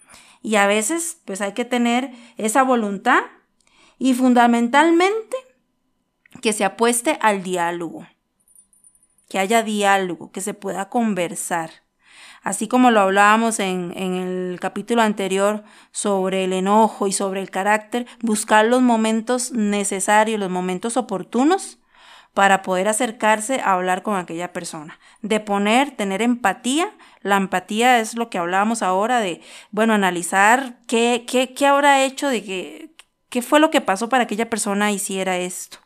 Y 0.48 0.56
a 0.56 0.66
veces 0.66 1.20
pues 1.26 1.42
hay 1.42 1.52
que 1.52 1.66
tener 1.66 2.10
esa 2.38 2.62
voluntad 2.62 3.20
y 3.98 4.14
fundamentalmente 4.14 5.36
que 6.40 6.54
se 6.54 6.64
apueste 6.64 7.18
al 7.20 7.42
diálogo, 7.42 8.06
que 9.28 9.38
haya 9.38 9.62
diálogo, 9.62 10.32
que 10.32 10.40
se 10.40 10.54
pueda 10.54 10.88
conversar. 10.88 11.68
Así 12.42 12.66
como 12.66 12.90
lo 12.90 13.00
hablábamos 13.00 13.60
en, 13.60 13.92
en, 13.94 14.14
el 14.14 14.58
capítulo 14.58 15.02
anterior 15.02 15.64
sobre 15.90 16.44
el 16.44 16.54
enojo 16.54 17.06
y 17.06 17.12
sobre 17.12 17.42
el 17.42 17.50
carácter, 17.50 18.06
buscar 18.22 18.64
los 18.64 18.80
momentos 18.80 19.52
necesarios, 19.52 20.40
los 20.40 20.48
momentos 20.48 20.96
oportunos 20.96 21.78
para 22.38 22.62
poder 22.62 22.86
acercarse 22.86 23.60
a 23.62 23.72
hablar 23.72 24.04
con 24.04 24.14
aquella 24.14 24.52
persona. 24.52 25.00
De 25.22 25.40
poner, 25.40 25.90
tener 25.90 26.22
empatía. 26.22 26.88
La 27.20 27.36
empatía 27.36 27.98
es 27.98 28.14
lo 28.14 28.30
que 28.30 28.38
hablábamos 28.38 28.80
ahora 28.80 29.18
de, 29.18 29.40
bueno, 29.72 29.92
analizar 29.92 30.78
qué, 30.86 31.24
qué, 31.26 31.52
qué 31.52 31.66
habrá 31.66 32.04
hecho, 32.04 32.28
de 32.28 32.44
que, 32.44 32.94
qué 33.28 33.42
fue 33.42 33.58
lo 33.58 33.72
que 33.72 33.80
pasó 33.80 34.08
para 34.08 34.28
que 34.28 34.34
aquella 34.34 34.48
persona 34.48 34.92
hiciera 34.92 35.36
esto. 35.36 35.78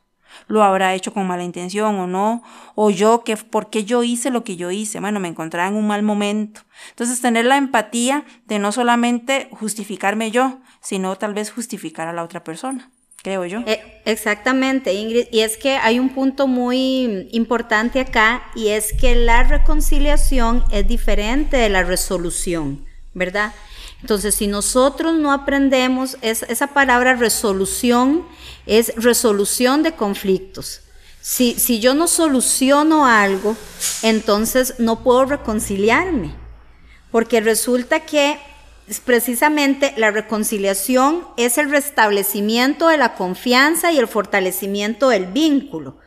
¿Lo 0.47 0.63
habrá 0.63 0.93
hecho 0.93 1.15
con 1.15 1.27
mala 1.27 1.43
intención 1.43 1.99
o 1.99 2.07
no? 2.07 2.43
¿O 2.75 2.91
yo, 2.91 3.25
que, 3.25 3.39
por 3.39 3.71
qué 3.71 3.85
yo 3.85 4.03
hice 4.03 4.29
lo 4.29 4.45
que 4.45 4.57
yo 4.57 4.71
hice? 4.71 5.01
Bueno, 5.01 5.21
me 5.21 5.29
encontraba 5.29 5.71
en 5.71 5.77
un 5.77 5.87
mal 5.87 6.03
momento. 6.03 6.61
Entonces, 6.91 7.23
tener 7.23 7.47
la 7.47 7.57
empatía 7.57 8.27
de 8.45 8.59
no 8.59 8.73
solamente 8.73 9.49
justificarme 9.53 10.31
yo, 10.31 10.61
sino 10.83 11.17
tal 11.17 11.33
vez 11.33 11.51
justificar 11.51 12.09
a 12.09 12.13
la 12.13 12.23
otra 12.23 12.45
persona 12.45 12.91
creo 13.23 13.47
yo. 13.47 13.61
Eh, 13.67 14.03
exactamente, 14.05 14.93
Ingrid. 14.93 15.27
Y 15.31 15.41
es 15.41 15.57
que 15.57 15.77
hay 15.77 15.99
un 15.99 16.11
punto 16.11 16.47
muy 16.47 17.29
importante 17.31 18.01
acá 18.01 18.43
y 18.55 18.69
es 18.69 18.93
que 18.93 19.15
la 19.15 19.45
reconciliación 19.45 20.65
es 20.71 20.87
diferente 20.87 21.57
de 21.57 21.69
la 21.69 21.85
resolución, 21.85 22.85
¿verdad? 23.15 23.55
Entonces, 24.01 24.35
si 24.35 24.49
nosotros 24.49 25.17
no 25.17 25.33
aprendemos, 25.33 26.17
esa 26.23 26.67
palabra 26.69 27.15
resolución 27.15 28.27
es 28.67 28.93
resolución 28.97 29.85
de 29.85 29.93
conflictos. 29.93 30.81
Si, 31.21 31.55
si 31.55 31.79
yo 31.79 31.95
no 31.95 32.09
soluciono 32.09 33.07
algo, 33.07 33.57
entonces 34.03 34.75
no 34.79 35.05
puedo 35.05 35.25
reconciliarme, 35.25 36.35
porque 37.13 37.41
resulta 37.41 38.01
que 38.01 38.41
precisamente 39.01 39.95
la 39.97 40.11
reconciliación 40.11 41.27
es 41.37 41.59
el 41.59 41.71
restablecimiento 41.71 42.89
de 42.89 42.97
la 42.97 43.15
confianza 43.15 43.93
y 43.93 43.99
el 43.99 44.09
fortalecimiento 44.09 45.09
del 45.09 45.27
vínculo. 45.27 45.99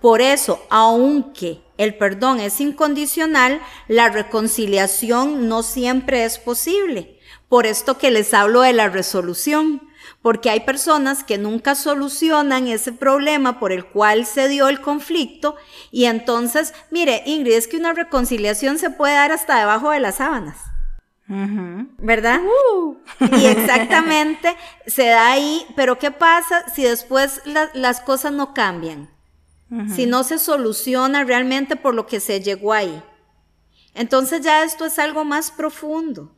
Por 0.00 0.20
eso, 0.20 0.64
aunque 0.70 1.60
el 1.76 1.96
perdón 1.96 2.40
es 2.40 2.60
incondicional, 2.60 3.60
la 3.88 4.08
reconciliación 4.08 5.48
no 5.48 5.62
siempre 5.62 6.24
es 6.24 6.38
posible. 6.38 7.18
Por 7.48 7.66
esto 7.66 7.98
que 7.98 8.10
les 8.10 8.34
hablo 8.34 8.60
de 8.60 8.72
la 8.72 8.88
resolución, 8.88 9.82
porque 10.22 10.50
hay 10.50 10.60
personas 10.60 11.24
que 11.24 11.38
nunca 11.38 11.74
solucionan 11.74 12.68
ese 12.68 12.92
problema 12.92 13.58
por 13.58 13.72
el 13.72 13.86
cual 13.86 14.26
se 14.26 14.48
dio 14.48 14.68
el 14.68 14.80
conflicto 14.80 15.56
y 15.90 16.04
entonces, 16.04 16.74
mire, 16.90 17.22
Ingrid, 17.26 17.54
es 17.54 17.68
que 17.68 17.76
una 17.76 17.92
reconciliación 17.92 18.78
se 18.78 18.90
puede 18.90 19.14
dar 19.14 19.32
hasta 19.32 19.58
debajo 19.58 19.90
de 19.90 20.00
las 20.00 20.16
sábanas. 20.16 20.67
¿Verdad? 21.28 22.40
Y 23.38 23.46
exactamente 23.46 24.56
se 24.86 25.06
da 25.08 25.32
ahí, 25.32 25.66
pero 25.76 25.98
¿qué 25.98 26.10
pasa 26.10 26.64
si 26.74 26.82
después 26.82 27.42
las 27.74 28.00
cosas 28.00 28.32
no 28.32 28.54
cambian? 28.54 29.10
Si 29.94 30.06
no 30.06 30.24
se 30.24 30.38
soluciona 30.38 31.24
realmente 31.24 31.76
por 31.76 31.94
lo 31.94 32.06
que 32.06 32.20
se 32.20 32.40
llegó 32.40 32.72
ahí. 32.72 33.02
Entonces 33.92 34.40
ya 34.40 34.64
esto 34.64 34.86
es 34.86 34.98
algo 34.98 35.24
más 35.24 35.50
profundo. 35.50 36.32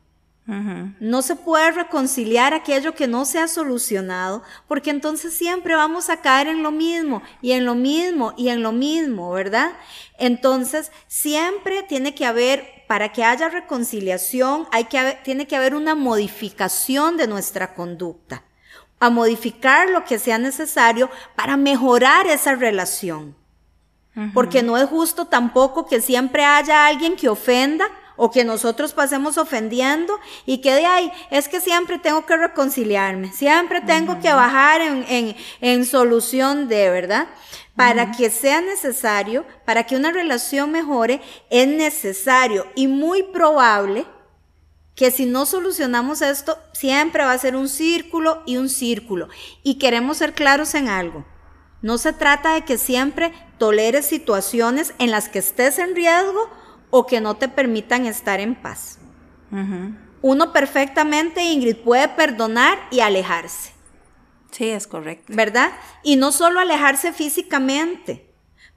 No 0.99 1.21
se 1.21 1.37
puede 1.37 1.71
reconciliar 1.71 2.53
aquello 2.53 2.93
que 2.93 3.07
no 3.07 3.23
se 3.23 3.39
ha 3.39 3.47
solucionado, 3.47 4.43
porque 4.67 4.89
entonces 4.89 5.33
siempre 5.33 5.75
vamos 5.75 6.09
a 6.09 6.19
caer 6.19 6.47
en 6.47 6.61
lo 6.61 6.71
mismo 6.71 7.21
y 7.41 7.53
en 7.53 7.63
lo 7.63 7.73
mismo 7.73 8.33
y 8.35 8.49
en 8.49 8.61
lo 8.61 8.73
mismo, 8.73 9.31
¿verdad? 9.31 9.71
Entonces 10.17 10.91
siempre 11.07 11.83
tiene 11.83 12.15
que 12.15 12.25
haber, 12.25 12.80
para 12.91 13.13
que 13.13 13.23
haya 13.23 13.47
reconciliación, 13.47 14.67
hay 14.69 14.83
que 14.83 15.17
tiene 15.23 15.47
que 15.47 15.55
haber 15.55 15.75
una 15.75 15.95
modificación 15.95 17.15
de 17.15 17.25
nuestra 17.25 17.73
conducta, 17.73 18.43
a 18.99 19.09
modificar 19.09 19.89
lo 19.89 20.03
que 20.03 20.19
sea 20.19 20.37
necesario 20.37 21.09
para 21.37 21.55
mejorar 21.55 22.27
esa 22.27 22.53
relación. 22.53 23.33
Porque 24.33 24.61
no 24.61 24.75
es 24.75 24.89
justo 24.89 25.23
tampoco 25.23 25.85
que 25.85 26.01
siempre 26.01 26.43
haya 26.43 26.85
alguien 26.85 27.15
que 27.15 27.29
ofenda 27.29 27.87
o 28.15 28.31
que 28.31 28.43
nosotros 28.43 28.93
pasemos 28.93 29.37
ofendiendo 29.37 30.19
y 30.45 30.59
que 30.59 30.73
de 30.73 30.85
ahí 30.85 31.11
es 31.29 31.47
que 31.47 31.59
siempre 31.59 31.99
tengo 31.99 32.25
que 32.25 32.37
reconciliarme, 32.37 33.31
siempre 33.33 33.81
tengo 33.81 34.19
que 34.19 34.31
bajar 34.33 34.81
en, 34.81 35.85
solución 35.85 36.67
de, 36.67 36.89
¿verdad? 36.89 37.27
Para 37.75 38.11
que 38.11 38.29
sea 38.29 38.61
necesario, 38.61 39.45
para 39.65 39.85
que 39.85 39.95
una 39.95 40.11
relación 40.11 40.71
mejore, 40.71 41.21
es 41.49 41.67
necesario 41.67 42.67
y 42.75 42.87
muy 42.87 43.23
probable 43.23 44.05
que 44.95 45.09
si 45.09 45.25
no 45.25 45.45
solucionamos 45.45 46.21
esto, 46.21 46.57
siempre 46.73 47.23
va 47.23 47.31
a 47.31 47.37
ser 47.37 47.55
un 47.55 47.69
círculo 47.69 48.43
y 48.45 48.57
un 48.57 48.69
círculo. 48.69 49.29
Y 49.63 49.79
queremos 49.79 50.17
ser 50.17 50.33
claros 50.33 50.75
en 50.75 50.89
algo. 50.89 51.25
No 51.81 51.97
se 51.97 52.13
trata 52.13 52.53
de 52.53 52.65
que 52.65 52.77
siempre 52.77 53.33
toleres 53.57 54.05
situaciones 54.05 54.93
en 54.99 55.09
las 55.09 55.29
que 55.29 55.39
estés 55.39 55.79
en 55.79 55.95
riesgo 55.95 56.49
o 56.91 57.07
que 57.07 57.21
no 57.21 57.35
te 57.35 57.47
permitan 57.47 58.05
estar 58.05 58.39
en 58.39 58.53
paz. 58.53 58.99
Uno 60.21 60.53
perfectamente, 60.53 61.43
Ingrid, 61.43 61.77
puede 61.77 62.07
perdonar 62.09 62.77
y 62.91 62.99
alejarse. 62.99 63.71
Sí, 64.51 64.69
es 64.69 64.85
correcto. 64.85 65.33
¿Verdad? 65.35 65.71
Y 66.03 66.17
no 66.17 66.31
solo 66.31 66.59
alejarse 66.59 67.13
físicamente, 67.13 68.31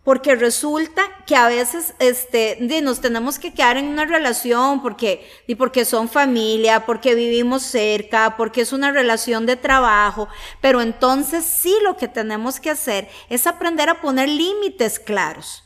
porque 0.04 0.37
resulta 0.37 1.02
que 1.26 1.35
a 1.35 1.49
veces 1.49 1.94
este, 1.99 2.59
nos 2.83 3.00
tenemos 3.00 3.38
que 3.38 3.52
quedar 3.52 3.76
en 3.76 3.87
una 3.87 4.04
relación 4.04 4.83
porque, 4.83 5.28
y 5.47 5.54
porque 5.56 5.85
son 5.85 6.09
familia, 6.09 6.87
porque 6.87 7.14
vivimos 7.14 7.62
cerca, 7.62 8.37
porque 8.37 8.61
es 8.61 8.73
una 8.73 8.92
relación 8.92 9.47
de 9.47 9.56
trabajo, 9.56 10.28
pero 10.61 10.80
entonces 10.83 11.44
sí 11.44 11.75
lo 11.83 11.97
que 11.97 12.09
tenemos 12.09 12.61
que 12.61 12.71
hacer 12.71 13.09
es 13.28 13.47
aprender 13.47 13.88
a 13.88 14.00
poner 14.00 14.28
límites 14.28 14.99
claros 14.99 15.63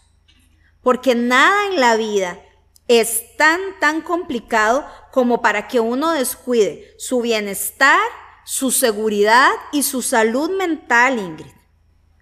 porque 0.89 1.15
nada 1.15 1.67
en 1.67 1.81
la 1.81 1.97
vida 1.97 2.41
es 2.87 3.37
tan, 3.37 3.61
tan 3.79 4.01
complicado 4.01 4.87
como 5.13 5.43
para 5.43 5.69
que 5.69 5.81
uno 5.81 6.13
descuide 6.13 6.95
su 6.97 7.21
bienestar, 7.21 8.01
su 8.47 8.71
seguridad 8.71 9.51
y 9.71 9.83
su 9.83 10.01
salud 10.01 10.49
mental, 10.57 11.19
Ingrid. 11.19 11.53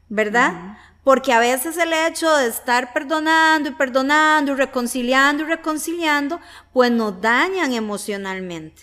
¿Verdad? 0.09 0.79
Porque 1.05 1.33
a 1.33 1.39
veces 1.39 1.77
el 1.77 1.93
hecho 1.93 2.29
de 2.39 2.49
estar 2.49 2.93
perdonando 2.93 3.69
y 3.69 3.73
perdonando 3.75 4.51
y 4.51 4.57
reconciliando 4.57 5.45
y 5.45 5.47
reconciliando, 5.47 6.41
pues 6.73 6.91
nos 6.91 7.21
dañan 7.21 7.73
emocionalmente. 7.73 8.83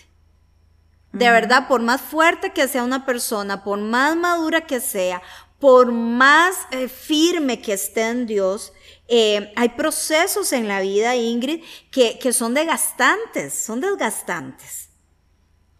De 1.12 1.28
verdad, 1.28 1.68
por 1.68 1.82
más 1.82 2.00
fuerte 2.00 2.54
que 2.54 2.68
sea 2.68 2.84
una 2.84 3.04
persona, 3.04 3.62
por 3.62 3.78
más 3.78 4.16
madura 4.16 4.62
que 4.62 4.80
sea, 4.80 5.20
por 5.64 5.92
más 5.92 6.56
eh, 6.72 6.88
firme 6.88 7.60
que 7.62 7.72
esté 7.72 8.08
en 8.08 8.26
Dios, 8.26 8.72
eh, 9.06 9.52
hay 9.56 9.70
procesos 9.70 10.52
en 10.52 10.66
la 10.66 10.80
vida, 10.80 11.16
Ingrid, 11.16 11.62
que, 11.90 12.32
son 12.32 12.54
desgastantes, 12.54 13.64
son 13.64 13.80
desgastantes. 13.80 14.88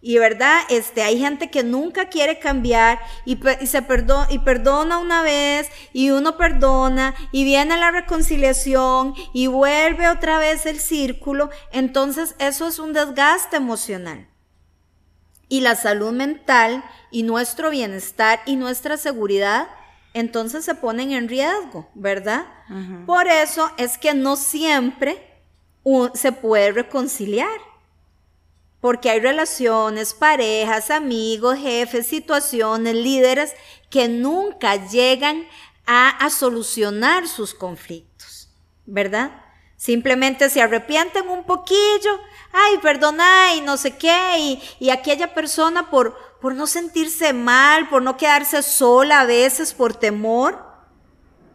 Y 0.01 0.19
verdad, 0.19 0.61
este, 0.69 1.03
hay 1.03 1.19
gente 1.19 1.51
que 1.51 1.63
nunca 1.63 2.11
quiere 2.11 2.39
cambiar 2.39 3.01
y, 3.25 3.39
se 3.67 3.81
perdona, 3.81 4.27
y 4.31 4.39
perdona 4.41 4.99
una 4.99 5.23
vez 5.23 5.71
y 5.95 6.11
uno 6.11 6.37
perdona 6.37 7.15
y 7.33 7.45
viene 7.45 7.79
la 7.79 7.91
reconciliación 7.91 9.15
y 9.33 9.47
vuelve 9.47 10.11
otra 10.11 10.39
vez 10.39 10.67
el 10.67 10.79
círculo. 10.79 11.49
Entonces 11.73 12.35
eso 12.39 12.69
es 12.69 12.79
un 12.79 12.93
desgaste 12.93 13.57
emocional. 13.57 14.29
Y 15.49 15.63
la 15.63 15.75
salud 15.75 16.13
mental 16.13 16.85
y 17.11 17.23
nuestro 17.23 17.71
bienestar 17.71 18.41
y 18.45 18.57
nuestra 18.57 18.99
seguridad 18.99 19.69
entonces 20.15 20.65
se 20.65 20.77
ponen 20.77 21.13
en 21.13 21.29
riesgo, 21.29 21.91
¿verdad? 21.95 22.47
Por 23.05 23.27
eso 23.27 23.71
es 23.77 23.99
que 23.99 24.15
no 24.15 24.37
siempre 24.37 25.43
se 26.15 26.33
puede 26.33 26.73
reconciliar. 26.73 27.61
Porque 28.81 29.11
hay 29.11 29.19
relaciones, 29.19 30.15
parejas, 30.15 30.91
amigos, 30.91 31.59
jefes, 31.59 32.07
situaciones, 32.07 32.95
líderes 32.95 33.55
que 33.91 34.09
nunca 34.09 34.77
llegan 34.89 35.47
a, 35.87 36.31
solucionar 36.31 37.27
sus 37.27 37.53
conflictos, 37.53 38.49
¿verdad? 38.87 39.43
Simplemente 39.77 40.49
se 40.49 40.63
arrepienten 40.63 41.29
un 41.29 41.45
poquillo, 41.45 42.21
ay, 42.53 42.79
perdona 42.79 43.55
y 43.57 43.63
no 43.63 43.77
sé 43.77 43.97
qué, 43.97 44.37
y, 44.39 44.63
y 44.79 44.91
aquella 44.91 45.35
persona 45.35 45.91
por, 45.91 46.17
por 46.45 46.55
no 46.55 46.67
sentirse 46.67 47.33
mal, 47.33 47.89
por 47.89 48.03
no 48.03 48.19
quedarse 48.19 48.63
sola 48.63 49.21
a 49.21 49.25
veces 49.25 49.73
por 49.73 49.95
temor, 49.95 50.63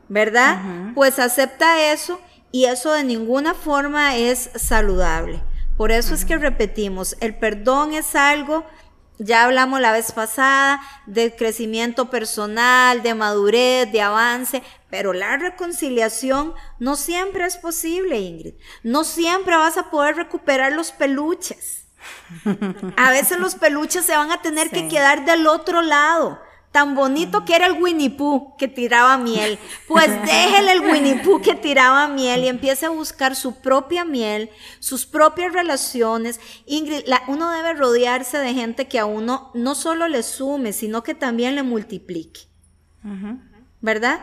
¿verdad? 0.08 0.64
Pues 0.96 1.20
acepta 1.20 1.92
eso 1.92 2.20
y 2.52 2.66
eso 2.66 2.94
de 2.94 3.04
ninguna 3.04 3.54
forma 3.54 4.18
es 4.18 4.50
saludable. 4.56 5.44
Por 5.78 5.92
eso 5.92 6.16
es 6.16 6.26
que 6.26 6.40
repetimos, 6.40 7.16
el 7.20 7.36
perdón 7.36 7.94
es 7.94 8.16
algo, 8.16 8.66
ya 9.20 9.44
hablamos 9.44 9.80
la 9.80 9.92
vez 9.92 10.12
pasada, 10.12 10.82
de 11.06 11.36
crecimiento 11.36 12.10
personal, 12.10 13.04
de 13.04 13.14
madurez, 13.14 13.92
de 13.92 14.02
avance, 14.02 14.64
pero 14.90 15.14
la 15.14 15.38
reconciliación 15.38 16.56
no 16.80 16.96
siempre 16.96 17.46
es 17.46 17.58
posible, 17.58 18.22
Ingrid. 18.22 18.56
No 18.82 19.04
siempre 19.04 19.56
vas 19.56 19.78
a 19.78 19.92
poder 19.92 20.16
recuperar 20.16 20.72
los 20.72 20.92
peluches. 20.92 21.89
A 22.98 23.12
veces 23.12 23.40
los 23.40 23.56
peluches 23.56 24.06
se 24.06 24.16
van 24.16 24.32
a 24.32 24.42
tener 24.42 24.70
que 24.70 24.88
quedar 24.88 25.26
del 25.26 25.48
otro 25.48 25.82
lado. 25.82 26.40
Tan 26.72 26.94
bonito 26.94 27.46
que 27.46 27.56
era 27.56 27.66
el 27.66 27.82
Winnie 27.82 28.12
Pooh 28.12 28.56
que 28.56 28.68
tiraba 28.68 29.18
miel. 29.18 29.58
Pues 29.88 30.08
déjele 30.26 30.74
el 30.74 30.82
Winnie 30.82 31.24
Pooh 31.24 31.42
que 31.42 31.56
tiraba 31.56 32.08
miel 32.08 32.44
y 32.44 32.48
empiece 32.48 32.86
a 32.86 32.90
buscar 32.90 33.36
su 33.36 33.60
propia 33.60 34.06
miel, 34.06 34.52
sus 34.80 35.08
propias 35.08 35.52
relaciones. 35.52 36.40
Ingrid, 36.68 37.06
uno 37.28 37.50
debe 37.50 37.74
rodearse 37.74 38.38
de 38.38 38.54
gente 38.54 38.88
que 38.88 39.00
a 39.00 39.06
uno 39.06 39.50
no 39.56 39.74
solo 39.74 40.08
le 40.08 40.22
sume, 40.22 40.72
sino 40.72 41.02
que 41.02 41.16
también 41.16 41.56
le 41.56 41.64
multiplique. 41.64 42.42
¿Verdad? 43.82 44.20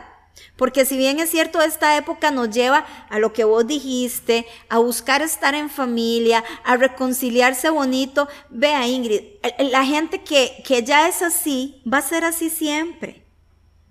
Porque 0.57 0.85
si 0.85 0.97
bien 0.97 1.19
es 1.21 1.31
cierto, 1.31 1.61
esta 1.61 1.97
época 1.97 2.31
nos 2.31 2.51
lleva 2.51 2.87
a 3.09 3.19
lo 3.19 3.33
que 3.33 3.45
vos 3.45 3.67
dijiste, 3.67 4.47
a 4.69 4.79
buscar 4.79 5.23
estar 5.23 5.55
en 5.55 5.69
familia, 5.69 6.45
a 6.65 6.77
reconciliarse 6.77 7.69
bonito. 7.71 8.29
Vea, 8.51 8.87
Ingrid, 8.87 9.23
la 9.59 9.85
gente 9.85 10.23
que, 10.23 10.63
que 10.65 10.83
ya 10.83 11.09
es 11.09 11.23
así, 11.23 11.83
va 11.91 11.99
a 11.99 12.03
ser 12.03 12.25
así 12.25 12.51
siempre. 12.51 13.27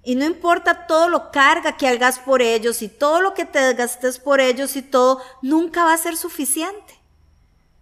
Y 0.03 0.15
no 0.15 0.25
importa 0.25 0.86
todo 0.86 1.10
lo 1.10 1.31
carga 1.31 1.77
que 1.77 1.88
hagas 1.88 2.19
por 2.19 2.41
ellos 2.41 2.81
y 2.81 2.89
todo 2.89 3.21
lo 3.21 3.34
que 3.34 3.45
te 3.45 3.60
desgastes 3.60 4.19
por 4.19 4.39
ellos 4.39 4.75
y 4.75 4.84
todo, 4.84 5.21
nunca 5.41 5.84
va 5.84 5.93
a 5.93 5.97
ser 5.97 6.15
suficiente. 6.15 6.93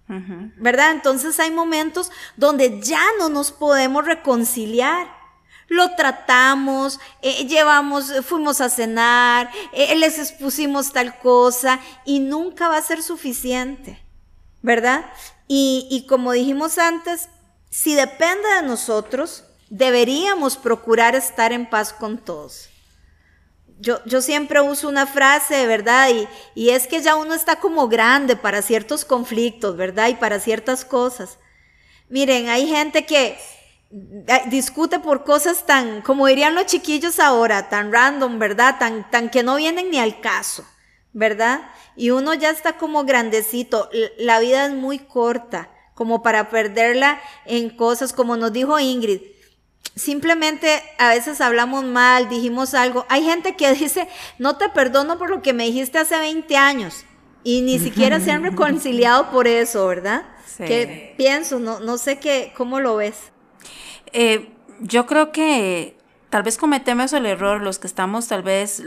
¿Verdad? 0.08 0.91
Entonces 0.91 1.39
hay 1.39 1.49
momentos 1.49 2.12
donde 2.36 2.80
ya 2.82 3.02
no 3.17 3.30
nos 3.30 3.52
podemos 3.52 4.06
reconciliar 4.06 5.23
lo 5.67 5.95
tratamos, 5.95 6.99
eh, 7.21 7.45
llevamos, 7.47 8.13
fuimos 8.26 8.62
a 8.62 8.69
cenar, 8.69 9.49
eh, 9.71 9.95
les 9.95 10.19
expusimos 10.19 10.91
tal 10.91 11.17
cosa 11.19 11.80
y 12.06 12.19
nunca 12.19 12.69
va 12.69 12.78
a 12.78 12.82
ser 12.82 13.02
suficiente, 13.02 14.04
¿verdad? 14.62 15.06
Y, 15.47 15.88
y 15.89 16.06
como 16.08 16.32
dijimos 16.32 16.78
antes, 16.78 17.30
si 17.69 17.95
depende 17.95 18.47
de 18.56 18.67
nosotros, 18.67 19.45
deberíamos 19.69 20.58
procurar 20.58 21.15
estar 21.15 21.52
en 21.52 21.67
paz 21.67 21.93
con 21.93 22.19
todos. 22.19 22.69
Yo, 23.80 23.99
yo, 24.06 24.21
siempre 24.21 24.62
uso 24.62 24.88
una 24.88 25.08
frase, 25.08 25.65
¿verdad? 25.65 26.10
Y, 26.10 26.28
y, 26.54 26.69
es 26.69 26.88
que 26.88 27.02
ya 27.02 27.15
uno 27.15 27.34
está 27.34 27.56
como 27.56 27.88
grande 27.88 28.36
para 28.36 28.62
ciertos 28.62 29.04
conflictos, 29.04 29.76
¿verdad? 29.76 30.10
Y 30.10 30.15
para 30.15 30.39
ciertas 30.39 30.86
cosas. 30.86 31.39
Miren, 32.08 32.47
hay 32.47 32.67
gente 32.67 33.06
que 33.06 33.38
discute 34.50 35.00
por 35.00 35.24
cosas 35.24 35.66
tan, 35.66 36.02
como 36.02 36.26
dirían 36.26 36.56
los 36.56 36.66
chiquillos 36.66 37.20
ahora, 37.20 37.70
tan 37.70 37.92
random, 37.92 38.40
¿verdad? 38.40 38.78
Tan, 38.80 39.10
tan 39.12 39.30
que 39.30 39.44
no 39.44 39.56
vienen 39.58 39.92
ni 39.92 40.00
al 40.00 40.20
caso, 40.20 40.66
¿verdad? 41.12 41.62
Y 41.96 42.10
uno 42.10 42.34
ya 42.34 42.50
está 42.50 42.78
como 42.78 43.04
grandecito. 43.04 43.90
La 44.18 44.40
vida 44.40 44.66
es 44.66 44.74
muy 44.74 45.00
corta. 45.00 45.70
como 45.94 46.24
para 46.24 46.50
perderla 46.50 47.22
en 47.46 47.70
cosas 47.70 48.14
como 48.14 48.36
nos 48.36 48.52
dijo 48.52 48.80
Ingrid. 48.80 49.22
Simplemente 49.96 50.82
a 50.98 51.10
veces 51.10 51.40
hablamos 51.40 51.84
mal, 51.84 52.30
dijimos 52.30 52.74
algo. 52.74 53.06
Hay 53.10 53.24
gente 53.24 53.56
que 53.56 53.72
dice, 53.76 54.08
no 54.40 54.58
te 54.58 54.70
perdono 54.70 55.20
por 55.20 55.30
lo 55.30 55.44
que 55.44 55.54
me 55.54 55.66
dijiste 55.66 56.00
hace 56.00 56.18
20 56.18 56.58
años 56.58 57.06
y 57.44 57.62
ni 57.62 57.78
siquiera 57.78 58.20
se 58.20 58.32
han 58.32 58.44
reconciliado 58.50 59.30
por 59.30 59.48
eso, 59.48 59.86
¿verdad? 59.86 60.24
Sí. 60.48 60.64
¿Qué 60.66 61.14
pienso? 61.16 61.60
No, 61.60 61.80
no 61.80 62.00
sé 62.00 62.18
qué, 62.18 62.54
cómo 62.58 62.80
lo 62.80 62.96
ves. 62.96 63.33
Eh, 64.12 64.49
yo 64.80 65.06
creo 65.06 65.32
que 65.32 65.97
tal 66.30 66.43
vez 66.43 66.58
cometemos 66.58 67.13
el 67.13 67.26
error 67.26 67.62
los 67.62 67.80
que 67.80 67.88
estamos, 67.88 68.28
tal 68.28 68.43
vez, 68.43 68.84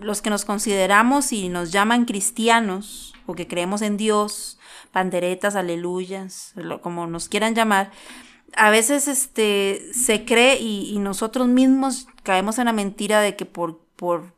los 0.00 0.22
que 0.22 0.30
nos 0.30 0.44
consideramos 0.44 1.32
y 1.32 1.48
nos 1.48 1.70
llaman 1.72 2.04
cristianos 2.04 3.14
o 3.26 3.34
que 3.34 3.46
creemos 3.46 3.82
en 3.82 3.96
Dios, 3.96 4.58
panderetas, 4.90 5.54
aleluyas, 5.54 6.54
como 6.82 7.06
nos 7.06 7.28
quieran 7.28 7.54
llamar, 7.54 7.90
a 8.54 8.70
veces 8.70 9.08
este, 9.08 9.82
se 9.94 10.24
cree 10.24 10.58
y, 10.60 10.98
nosotros 10.98 11.48
mismos 11.48 12.06
caemos 12.22 12.58
en 12.58 12.66
la 12.66 12.72
mentira 12.72 13.20
de 13.20 13.36
que 13.36 13.46
por, 13.46 13.80
por 13.96 14.34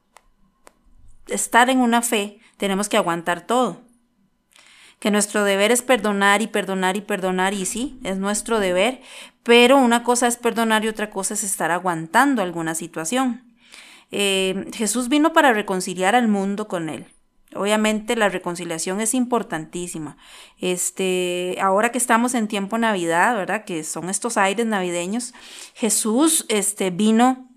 estar 1.27 1.71
en 1.71 1.81
una 1.81 2.03
fe 2.03 2.39
tenemos 2.57 2.89
que 2.89 2.97
aguantar 2.97 3.47
todo. 3.47 3.81
Que 5.05 5.11
nuestro 5.11 5.45
deber 5.45 5.71
es 5.71 5.83
perdonar 5.83 6.41
y 6.41 6.47
perdonar 6.47 6.97
y 6.97 7.03
perdonar, 7.03 7.53
y 7.53 7.67
sí, 7.67 8.01
es 8.05 8.17
nuestro 8.17 8.59
deber, 8.59 9.03
pero 9.43 9.77
una 9.77 10.03
cosa 10.03 10.27
es 10.27 10.39
perdonar 10.39 10.83
y 10.83 10.89
otra 10.89 11.11
cosa 11.11 11.35
es 11.35 11.45
estar 11.45 11.71
aguantando 11.71 12.41
alguna 12.41 12.75
situación. 12.75 13.45
Eh, 14.13 14.65
Jesús 14.73 15.11
vino 15.11 15.35
para 15.35 15.53
reconciliar 15.53 16.15
al 16.15 16.29
mundo 16.29 16.69
con 16.69 16.89
él. 16.89 17.05
Obviamente 17.55 18.17
la 18.17 18.31
reconciliación 18.31 19.03
es 19.03 19.13
importantísima. 19.13 20.17
Este, 20.59 21.59
ahora 21.61 21.93
que 21.93 21.99
estamos 21.99 22.33
en 22.33 22.49
tiempo 22.49 22.79
Navidad, 22.79 23.37
¿verdad? 23.37 23.67
Que 23.67 23.85
son 23.85 24.09
estos 24.09 24.39
aires 24.39 24.65
navideños, 24.65 25.35
Jesús 25.75 26.47
este, 26.49 26.89
vino 26.89 27.51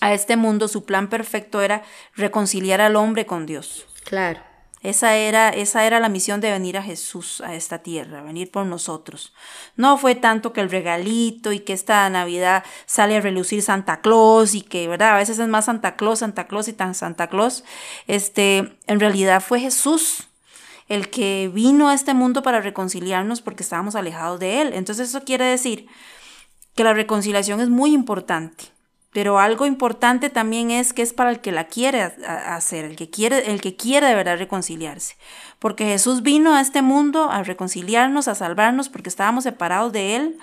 a 0.00 0.14
este 0.14 0.36
mundo, 0.36 0.68
su 0.68 0.84
plan 0.84 1.08
perfecto 1.08 1.60
era 1.60 1.82
reconciliar 2.14 2.80
al 2.80 2.94
hombre 2.94 3.26
con 3.26 3.46
Dios. 3.46 3.84
Claro. 4.04 4.53
Esa 4.84 5.16
era, 5.16 5.48
esa 5.48 5.86
era 5.86 5.98
la 5.98 6.10
misión 6.10 6.42
de 6.42 6.50
venir 6.50 6.76
a 6.76 6.82
Jesús 6.82 7.40
a 7.40 7.54
esta 7.54 7.78
tierra, 7.78 8.22
venir 8.22 8.50
por 8.50 8.66
nosotros. 8.66 9.32
No 9.76 9.96
fue 9.96 10.14
tanto 10.14 10.52
que 10.52 10.60
el 10.60 10.70
regalito 10.70 11.52
y 11.52 11.60
que 11.60 11.72
esta 11.72 12.08
Navidad 12.10 12.64
sale 12.84 13.16
a 13.16 13.22
relucir 13.22 13.62
Santa 13.62 14.02
Claus 14.02 14.54
y 14.54 14.60
que, 14.60 14.86
¿verdad? 14.86 15.14
A 15.14 15.16
veces 15.16 15.38
es 15.38 15.48
más 15.48 15.64
Santa 15.64 15.96
Claus, 15.96 16.18
Santa 16.18 16.46
Claus 16.46 16.68
y 16.68 16.74
tan 16.74 16.94
Santa 16.94 17.28
Claus. 17.28 17.64
Este, 18.08 18.76
en 18.86 19.00
realidad 19.00 19.42
fue 19.42 19.58
Jesús 19.58 20.28
el 20.90 21.08
que 21.08 21.50
vino 21.50 21.88
a 21.88 21.94
este 21.94 22.12
mundo 22.12 22.42
para 22.42 22.60
reconciliarnos 22.60 23.40
porque 23.40 23.62
estábamos 23.62 23.94
alejados 23.94 24.38
de 24.38 24.60
Él. 24.60 24.72
Entonces 24.74 25.08
eso 25.08 25.24
quiere 25.24 25.46
decir 25.46 25.86
que 26.74 26.84
la 26.84 26.92
reconciliación 26.92 27.62
es 27.62 27.70
muy 27.70 27.94
importante. 27.94 28.73
Pero 29.14 29.38
algo 29.38 29.64
importante 29.64 30.28
también 30.28 30.72
es 30.72 30.92
que 30.92 31.02
es 31.02 31.12
para 31.12 31.30
el 31.30 31.40
que 31.40 31.52
la 31.52 31.68
quiere 31.68 32.02
hacer, 32.02 32.84
el 32.84 32.96
que 32.96 33.08
quiere, 33.08 33.52
el 33.52 33.60
que 33.60 33.76
quiere 33.76 34.08
de 34.08 34.14
verdad 34.16 34.36
reconciliarse. 34.36 35.14
Porque 35.60 35.84
Jesús 35.84 36.22
vino 36.22 36.52
a 36.52 36.60
este 36.60 36.82
mundo 36.82 37.30
a 37.30 37.44
reconciliarnos, 37.44 38.26
a 38.26 38.34
salvarnos, 38.34 38.88
porque 38.88 39.08
estábamos 39.08 39.44
separados 39.44 39.92
de 39.92 40.16
Él, 40.16 40.36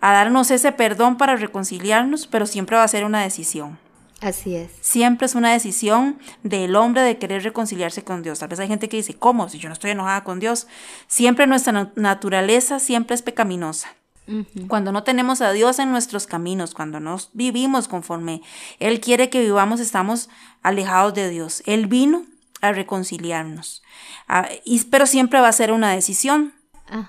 a 0.00 0.12
darnos 0.12 0.50
ese 0.50 0.72
perdón 0.72 1.18
para 1.18 1.36
reconciliarnos, 1.36 2.26
pero 2.26 2.46
siempre 2.46 2.76
va 2.76 2.82
a 2.82 2.88
ser 2.88 3.04
una 3.04 3.22
decisión. 3.22 3.78
Así 4.20 4.56
es. 4.56 4.72
Siempre 4.80 5.26
es 5.26 5.36
una 5.36 5.52
decisión 5.52 6.18
del 6.42 6.74
hombre 6.74 7.02
de 7.02 7.18
querer 7.18 7.44
reconciliarse 7.44 8.02
con 8.02 8.24
Dios. 8.24 8.40
Tal 8.40 8.48
vez 8.48 8.58
hay 8.58 8.66
gente 8.66 8.88
que 8.88 8.96
dice, 8.96 9.14
¿cómo? 9.14 9.48
Si 9.48 9.60
yo 9.60 9.68
no 9.68 9.74
estoy 9.74 9.92
enojada 9.92 10.24
con 10.24 10.40
Dios. 10.40 10.66
Siempre 11.06 11.46
nuestra 11.46 11.92
naturaleza 11.94 12.80
siempre 12.80 13.14
es 13.14 13.22
pecaminosa. 13.22 13.94
Cuando 14.68 14.90
no 14.90 15.04
tenemos 15.04 15.40
a 15.40 15.52
Dios 15.52 15.78
en 15.78 15.92
nuestros 15.92 16.26
caminos, 16.26 16.74
cuando 16.74 16.98
no 16.98 17.16
vivimos 17.32 17.86
conforme 17.86 18.42
Él 18.80 19.00
quiere 19.00 19.30
que 19.30 19.40
vivamos, 19.40 19.78
estamos 19.80 20.28
alejados 20.62 21.14
de 21.14 21.30
Dios. 21.30 21.62
Él 21.66 21.86
vino 21.86 22.24
a 22.60 22.72
reconciliarnos. 22.72 23.82
Ah, 24.28 24.48
y, 24.64 24.82
pero 24.84 25.06
siempre 25.06 25.40
va 25.40 25.48
a 25.48 25.52
ser 25.52 25.72
una 25.72 25.92
decisión 25.92 26.54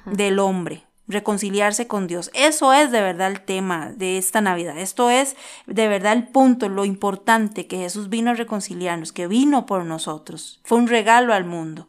del 0.06 0.39
hombre, 0.39 0.86
reconciliarse 1.08 1.88
con 1.88 2.08
Dios. 2.08 2.30
Eso 2.34 2.73
es 2.73 2.91
de 2.91 3.01
verdad 3.01 3.32
el 3.32 3.41
tema 3.41 3.91
de 3.91 4.17
esta 4.17 4.41
Navidad. 4.41 4.77
Esto 4.77 5.10
es 5.10 5.36
de 5.65 5.88
verdad 5.88 6.13
el 6.13 6.27
punto, 6.27 6.69
lo 6.69 6.86
importante, 6.86 7.67
que 7.67 7.77
Jesús 7.77 8.10
vino 8.10 8.32
a 8.32 8.36
reconciliarnos, 8.36 9.12
que 9.12 9.27
vino 9.27 9.65
por 9.65 9.86
nosotros. 9.86 10.62
Fue 10.63 10.77
un 10.77 10.88
regalo 10.88 11.34
al 11.34 11.45
mundo. 11.45 11.88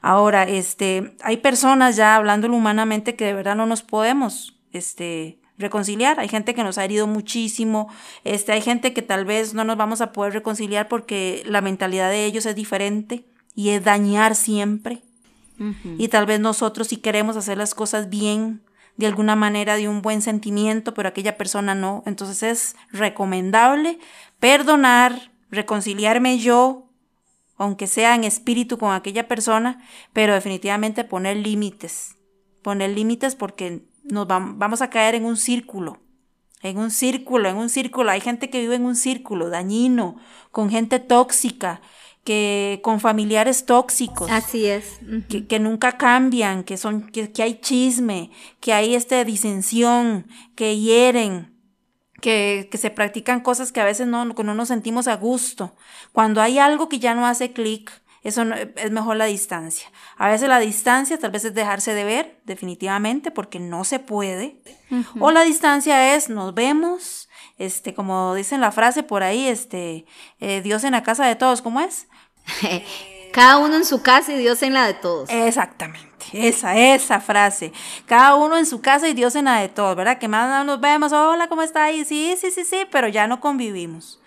Ahora, 0.00 0.42
este, 0.44 1.16
hay 1.22 1.38
personas 1.38 1.96
ya 1.96 2.16
hablándolo 2.16 2.56
humanamente 2.56 3.14
que 3.14 3.26
de 3.26 3.34
verdad 3.34 3.54
no 3.54 3.66
nos 3.66 3.82
podemos 3.82 4.58
este, 4.72 5.38
reconciliar. 5.58 6.20
Hay 6.20 6.28
gente 6.28 6.54
que 6.54 6.64
nos 6.64 6.78
ha 6.78 6.84
herido 6.84 7.06
muchísimo, 7.06 7.88
este, 8.24 8.52
hay 8.52 8.60
gente 8.60 8.92
que 8.92 9.02
tal 9.02 9.24
vez 9.24 9.54
no 9.54 9.64
nos 9.64 9.76
vamos 9.76 10.00
a 10.00 10.12
poder 10.12 10.32
reconciliar 10.32 10.88
porque 10.88 11.42
la 11.46 11.60
mentalidad 11.60 12.10
de 12.10 12.24
ellos 12.24 12.46
es 12.46 12.54
diferente 12.54 13.24
y 13.54 13.70
es 13.70 13.84
dañar 13.84 14.34
siempre. 14.34 15.02
Y 15.96 16.08
tal 16.08 16.26
vez 16.26 16.40
nosotros 16.40 16.88
si 16.88 16.96
queremos 16.96 17.36
hacer 17.36 17.56
las 17.56 17.72
cosas 17.72 18.08
bien, 18.08 18.62
de 18.96 19.06
alguna 19.06 19.36
manera, 19.36 19.76
de 19.76 19.88
un 19.88 20.02
buen 20.02 20.20
sentimiento, 20.20 20.92
pero 20.92 21.08
aquella 21.08 21.36
persona 21.36 21.74
no. 21.74 22.02
Entonces 22.04 22.42
es 22.42 22.76
recomendable 22.90 24.00
perdonar, 24.40 25.30
reconciliarme 25.50 26.38
yo, 26.38 26.88
aunque 27.56 27.86
sea 27.86 28.16
en 28.16 28.24
espíritu 28.24 28.76
con 28.76 28.92
aquella 28.92 29.28
persona, 29.28 29.80
pero 30.12 30.34
definitivamente 30.34 31.04
poner 31.04 31.36
límites. 31.36 32.16
Poner 32.62 32.90
límites 32.90 33.36
porque 33.36 33.84
nos 34.04 34.26
vamos 34.26 34.82
a 34.82 34.90
caer 34.90 35.14
en 35.14 35.24
un 35.24 35.36
círculo, 35.36 35.98
en 36.62 36.78
un 36.78 36.90
círculo, 36.90 37.48
en 37.48 37.56
un 37.56 37.68
círculo. 37.68 38.10
Hay 38.10 38.20
gente 38.20 38.50
que 38.50 38.60
vive 38.60 38.76
en 38.76 38.84
un 38.84 38.96
círculo 38.96 39.48
dañino, 39.48 40.16
con 40.50 40.70
gente 40.70 40.98
tóxica, 40.98 41.80
que 42.24 42.80
con 42.82 43.00
familiares 43.00 43.66
tóxicos. 43.66 44.30
Así 44.30 44.66
es. 44.66 45.00
que, 45.48 45.58
nunca 45.58 45.98
cambian, 45.98 46.64
que 46.64 46.76
son, 46.76 47.08
que, 47.10 47.30
hay 47.42 47.60
chisme, 47.60 48.30
que 48.60 48.72
hay 48.72 48.94
esta 48.94 49.24
disensión, 49.24 50.26
que 50.54 50.78
hieren, 50.78 51.52
que, 52.20 52.68
que, 52.70 52.78
se 52.78 52.90
practican 52.90 53.40
cosas 53.40 53.72
que 53.72 53.80
a 53.80 53.84
veces 53.84 54.06
no, 54.06 54.24
no 54.24 54.54
nos 54.54 54.68
sentimos 54.68 55.08
a 55.08 55.16
gusto. 55.16 55.74
Cuando 56.12 56.40
hay 56.40 56.58
algo 56.58 56.88
que 56.88 57.00
ya 57.00 57.14
no 57.14 57.26
hace 57.26 57.52
clic, 57.52 58.01
eso 58.22 58.44
es 58.76 58.90
mejor 58.92 59.16
la 59.16 59.24
distancia. 59.24 59.88
A 60.16 60.28
veces 60.28 60.48
la 60.48 60.60
distancia 60.60 61.18
tal 61.18 61.32
vez 61.32 61.44
es 61.44 61.54
dejarse 61.54 61.92
de 61.92 62.04
ver, 62.04 62.40
definitivamente, 62.44 63.32
porque 63.32 63.58
no 63.58 63.84
se 63.84 63.98
puede. 63.98 64.62
O 65.18 65.32
la 65.32 65.42
distancia 65.42 66.14
es 66.14 66.28
nos 66.28 66.54
vemos, 66.54 67.28
este, 67.58 67.94
como 67.94 68.34
dicen 68.34 68.60
la 68.60 68.70
frase 68.70 69.02
por 69.02 69.24
ahí, 69.24 69.48
este, 69.48 70.06
eh, 70.38 70.60
Dios 70.62 70.84
en 70.84 70.92
la 70.92 71.02
casa 71.02 71.26
de 71.26 71.34
todos, 71.34 71.62
¿cómo 71.62 71.80
es? 71.80 72.06
Cada 73.32 73.58
uno 73.58 73.76
en 73.76 73.84
su 73.84 74.02
casa 74.02 74.32
y 74.32 74.38
Dios 74.38 74.62
en 74.62 74.74
la 74.74 74.86
de 74.86 74.94
todos. 74.94 75.28
Exactamente, 75.30 76.26
esa, 76.32 76.76
esa 76.76 77.18
frase. 77.18 77.72
Cada 78.06 78.36
uno 78.36 78.56
en 78.56 78.66
su 78.66 78.80
casa 78.80 79.08
y 79.08 79.14
Dios 79.14 79.34
en 79.34 79.46
la 79.46 79.60
de 79.60 79.68
todos, 79.68 79.96
¿verdad? 79.96 80.18
Que 80.18 80.28
más 80.28 80.64
nos 80.64 80.80
vemos, 80.80 81.12
hola, 81.12 81.48
¿cómo 81.48 81.62
está 81.62 81.84
ahí? 81.84 82.04
Sí, 82.04 82.36
sí, 82.38 82.50
sí, 82.52 82.64
sí, 82.64 82.86
pero 82.92 83.08
ya 83.08 83.26
no 83.26 83.40
convivimos. 83.40 84.21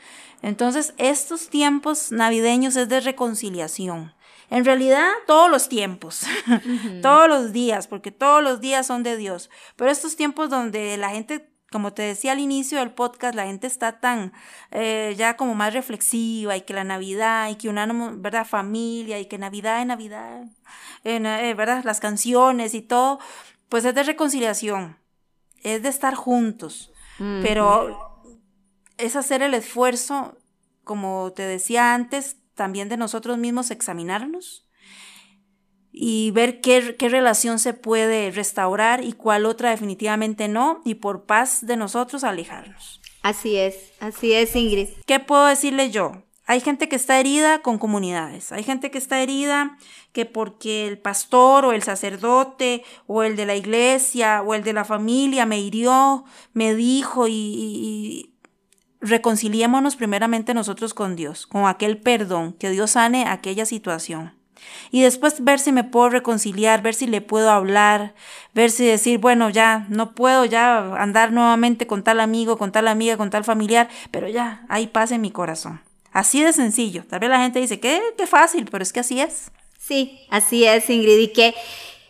Entonces, 0.46 0.94
estos 0.98 1.50
tiempos 1.50 2.12
navideños 2.12 2.76
es 2.76 2.88
de 2.88 3.00
reconciliación. 3.00 4.14
En 4.52 4.64
realidad, 4.64 5.10
todos 5.26 5.50
los 5.50 5.70
tiempos, 5.70 6.22
todos 7.02 7.28
los 7.28 7.52
días, 7.52 7.88
porque 7.88 8.12
todos 8.12 8.44
los 8.44 8.62
días 8.62 8.86
son 8.86 9.02
de 9.02 9.18
Dios. 9.18 9.50
Pero 9.76 9.90
estos 9.90 10.16
tiempos 10.16 10.52
donde 10.52 10.98
la 10.98 11.10
gente, 11.10 11.50
como 11.72 11.94
te 11.94 12.04
decía 12.04 12.34
al 12.34 12.40
inicio 12.40 12.78
del 12.78 12.92
podcast, 12.92 13.34
la 13.34 13.48
gente 13.48 13.66
está 13.66 14.00
tan 14.00 14.34
eh, 14.70 15.16
ya 15.18 15.36
como 15.36 15.56
más 15.56 15.74
reflexiva 15.74 16.56
y 16.56 16.62
que 16.62 16.76
la 16.76 16.84
Navidad 16.84 17.50
y 17.50 17.56
que 17.56 17.68
una, 17.68 17.88
¿verdad? 18.14 18.46
Familia 18.46 19.20
y 19.20 19.26
que 19.26 19.40
Navidad 19.40 19.82
es 19.82 19.88
Navidad, 19.88 20.44
eh, 21.06 21.56
¿verdad? 21.58 21.84
Las 21.84 22.00
canciones 22.00 22.76
y 22.76 22.84
todo, 22.84 23.18
pues 23.68 23.84
es 23.84 23.96
de 23.96 24.04
reconciliación, 24.04 25.00
es 25.64 25.82
de 25.82 25.90
estar 25.90 26.14
juntos. 26.14 26.92
Pero 27.18 28.05
es 28.98 29.16
hacer 29.16 29.42
el 29.42 29.54
esfuerzo, 29.54 30.38
como 30.84 31.34
te 31.34 31.44
decía 31.44 31.94
antes, 31.94 32.38
también 32.56 32.90
de 32.90 32.98
nosotros 32.98 33.38
mismos 33.38 33.72
examinarnos 33.72 34.66
y 35.98 36.32
ver 36.32 36.60
qué, 36.60 36.98
qué, 36.98 37.08
relación 37.08 37.58
se 37.58 37.74
puede 37.74 38.30
restaurar 38.30 39.04
y 39.04 39.14
cuál 39.14 39.46
otra 39.46 39.70
definitivamente 39.70 40.50
no, 40.50 40.82
y 40.84 40.96
por 40.96 41.26
paz 41.26 41.66
de 41.66 41.78
nosotros 41.78 42.26
alejarnos. 42.26 43.02
Así 43.22 43.56
es, 43.56 43.94
así 44.02 44.34
es, 44.34 44.56
Ingrid. 44.56 44.90
¿Qué 45.06 45.22
puedo 45.22 45.46
decirle 45.46 45.92
yo? 45.92 46.24
Hay 46.48 46.60
gente 46.60 46.90
que 46.90 46.98
está 46.98 47.20
herida 47.20 47.60
con 47.60 47.78
comunidades, 47.78 48.52
hay 48.52 48.64
gente 48.64 48.92
que 48.92 48.98
está 48.98 49.22
herida 49.22 49.78
que 50.12 50.26
porque 50.26 50.86
el 50.86 51.00
pastor 51.00 51.66
o 51.66 51.72
el 51.72 51.82
sacerdote 51.82 52.84
o 53.08 53.24
el 53.24 53.36
de 53.36 53.46
la 53.46 53.56
iglesia 53.56 54.44
o 54.44 54.54
el 54.54 54.64
de 54.64 54.74
la 54.74 54.84
familia 54.84 55.46
me 55.46 55.60
hirió, 55.60 56.26
me 56.54 56.76
dijo 56.76 57.28
y 57.28 58.35
reconciliémonos 59.06 59.96
primeramente 59.96 60.54
nosotros 60.54 60.94
con 60.94 61.16
Dios, 61.16 61.48
con 61.48 61.66
aquel 61.66 61.98
perdón, 61.98 62.54
que 62.54 62.70
Dios 62.70 62.92
sane 62.92 63.26
aquella 63.28 63.66
situación. 63.66 64.34
y 64.92 65.02
después 65.04 65.44
ver 65.44 65.60
si 65.60 65.72
me 65.72 65.84
puedo 65.84 66.10
reconciliar, 66.10 66.82
ver 66.82 66.96
si 66.96 67.06
le 67.06 67.22
puedo 67.22 67.52
hablar, 67.52 68.16
ver 68.54 68.72
si 68.72 68.86
decir, 68.86 69.20
bueno, 69.20 69.50
ya 69.50 69.86
no 69.90 70.16
puedo 70.16 70.44
ya 70.46 70.96
andar 70.96 71.32
nuevamente 71.32 71.86
con 71.86 72.04
tal 72.04 72.20
amigo, 72.20 72.58
con 72.58 72.72
tal 72.72 72.88
amiga, 72.88 73.16
con 73.16 73.30
tal 73.30 73.44
familiar, 73.44 73.90
pero 74.12 74.28
ya, 74.28 74.66
ahí 74.70 74.88
pase 74.88 75.20
mi 75.20 75.32
corazón. 75.32 75.82
Así 76.12 76.42
de 76.42 76.54
sencillo. 76.54 77.04
Tal 77.06 77.20
vez 77.20 77.30
la 77.30 77.40
gente 77.40 77.60
dice, 77.60 77.80
qué, 77.80 78.02
qué 78.18 78.26
fácil, 78.26 78.68
pero 78.72 78.82
es 78.82 78.94
que 78.94 79.02
así 79.02 79.20
es. 79.20 79.52
Sí, 79.78 80.20
así 80.30 80.66
es, 80.66 80.90
Ingrid, 80.90 81.20
y 81.20 81.28
que 81.28 81.54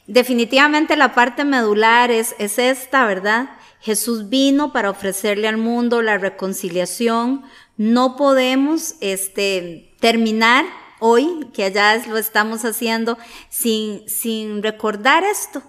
definitivamente 0.08 0.95
la 0.95 1.13
parte 1.13 1.43
medular 1.43 2.12
es, 2.12 2.36
es 2.38 2.60
esta, 2.60 3.05
¿verdad? 3.05 3.49
Jesús 3.86 4.30
vino 4.30 4.74
para 4.74 4.89
ofrecerle 4.89 5.48
al 5.48 5.58
mundo 5.58 6.02
la 6.02 6.17
reconciliación. 6.17 7.43
No 7.78 8.15
podemos 8.15 8.95
este, 9.00 9.93
terminar 10.00 10.65
hoy, 11.00 11.52
que 11.54 11.71
ya 11.71 11.95
lo 12.08 12.17
estamos 12.17 12.65
haciendo, 12.65 13.15
sin, 13.52 14.10
sin 14.10 14.63
recordar 14.63 15.24
esto, 15.24 15.62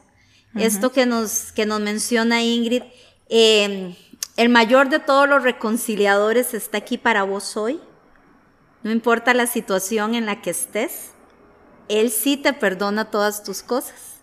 esto 0.54 0.92
que 0.92 1.04
nos, 1.04 1.52
que 1.52 1.66
nos 1.66 1.78
menciona 1.80 2.42
Ingrid. 2.42 2.84
Em, 3.28 3.94
el 4.38 4.48
mayor 4.48 4.88
de 4.88 4.98
todos 4.98 5.28
los 5.28 5.42
reconciliadores 5.42 6.54
está 6.54 6.78
aquí 6.78 6.96
para 6.96 7.22
vos 7.22 7.54
hoy. 7.58 7.78
No 8.82 8.92
importa 8.92 9.34
la 9.34 9.46
situación 9.46 10.14
en 10.14 10.24
la 10.24 10.40
que 10.40 10.48
estés, 10.48 11.10
Él 11.90 12.10
sí 12.10 12.38
te 12.38 12.54
perdona 12.54 13.10
todas 13.10 13.42
tus 13.42 13.62
cosas. 13.62 14.16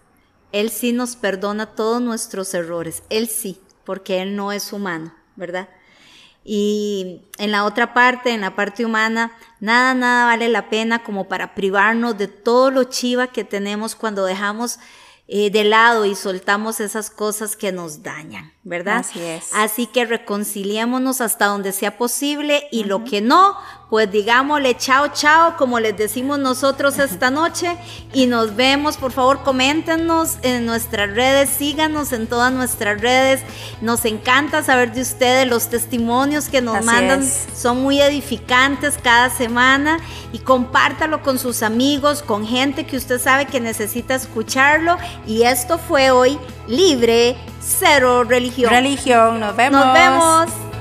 Él 0.52 0.72
sí 0.72 0.94
nos 0.94 1.16
perdona 1.16 1.76
todos 1.76 2.02
nuestros 2.02 2.56
errores. 2.56 3.04
Él 3.10 3.28
sí, 3.28 3.60
porque 3.86 4.22
Él 4.22 4.36
no 4.36 4.52
es 4.52 4.74
humano, 4.74 5.14
¿verdad? 5.36 5.70
Y 6.44 7.22
en 7.38 7.52
la 7.52 7.64
otra 7.64 7.94
parte, 7.94 8.32
en 8.32 8.42
la 8.42 8.56
parte 8.56 8.86
humana, 8.86 9.32
nada, 9.60 9.94
nada 9.94 10.26
vale 10.26 10.50
la 10.50 10.70
pena 10.70 11.04
como 11.04 11.28
para 11.30 11.56
privarnos 11.56 12.18
de 12.18 12.28
todo 12.28 12.70
lo 12.70 12.84
chiva 12.84 13.28
que 13.28 13.46
tenemos 13.46 13.96
cuando 13.96 14.26
dejamos 14.26 14.80
eh, 15.30 15.50
de 15.52 15.64
lado 15.64 16.04
y 16.04 16.16
soltamos 16.16 16.82
esas 16.82 17.10
cosas 17.10 17.56
que 17.56 17.72
nos 17.72 18.04
dañan, 18.04 18.52
¿verdad? 18.64 18.98
Así 18.98 19.22
es. 19.22 19.52
Así 19.54 19.88
que 19.88 20.04
reconciliémonos 20.04 21.22
hasta 21.22 21.46
donde 21.46 21.72
sea 21.72 21.98
posible 21.98 22.68
y 22.74 22.84
lo 22.84 23.06
que 23.06 23.22
no, 23.22 23.56
pues 23.94 24.12
digámosle 24.12 24.76
chao, 24.76 25.10
chao, 25.10 25.56
como 25.56 25.80
les 25.80 25.96
decimos 25.96 26.40
nosotros 26.40 26.98
esta 26.98 27.30
noche 27.30 27.78
y 28.12 28.26
nos 28.26 28.56
vemos. 28.56 28.98
Por 28.98 29.12
favor, 29.12 29.44
coméntenos 29.44 30.40
en 30.42 30.66
nuestras 30.66 31.12
redes, 31.12 31.52
síganos 31.52 32.12
en 32.12 32.26
todas 32.26 32.52
nuestras 32.52 33.00
redes. 33.00 33.42
Nos 33.82 34.06
encanta 34.06 34.64
saber 34.64 34.94
de 34.94 35.02
ustedes, 35.02 35.48
los 35.48 35.68
testimonios 35.68 36.50
que 36.50 36.60
nos 36.60 36.84
mandan 36.84 37.24
son 37.56 37.84
muy 37.84 38.02
edificantes 38.02 38.98
cada 39.00 39.30
semana 39.30 40.00
y 40.32 40.40
compártalo 40.40 41.22
con 41.22 41.38
sus 41.38 41.62
amigos, 41.62 42.24
con 42.24 42.48
gente 42.48 42.88
que 42.88 42.98
usted 42.98 43.22
sabe 43.22 43.46
que 43.46 43.60
necesita 43.60 44.16
escucharlo. 44.16 44.98
Y 45.28 45.44
esto 45.44 45.78
fue 45.78 46.10
hoy 46.10 46.40
libre, 46.68 47.38
cero 47.62 48.24
religión. 48.24 48.72
Religión, 48.72 49.40
nos 49.40 49.56
vemos. 49.56 49.86
Nos 49.86 49.94
vemos. 49.94 50.73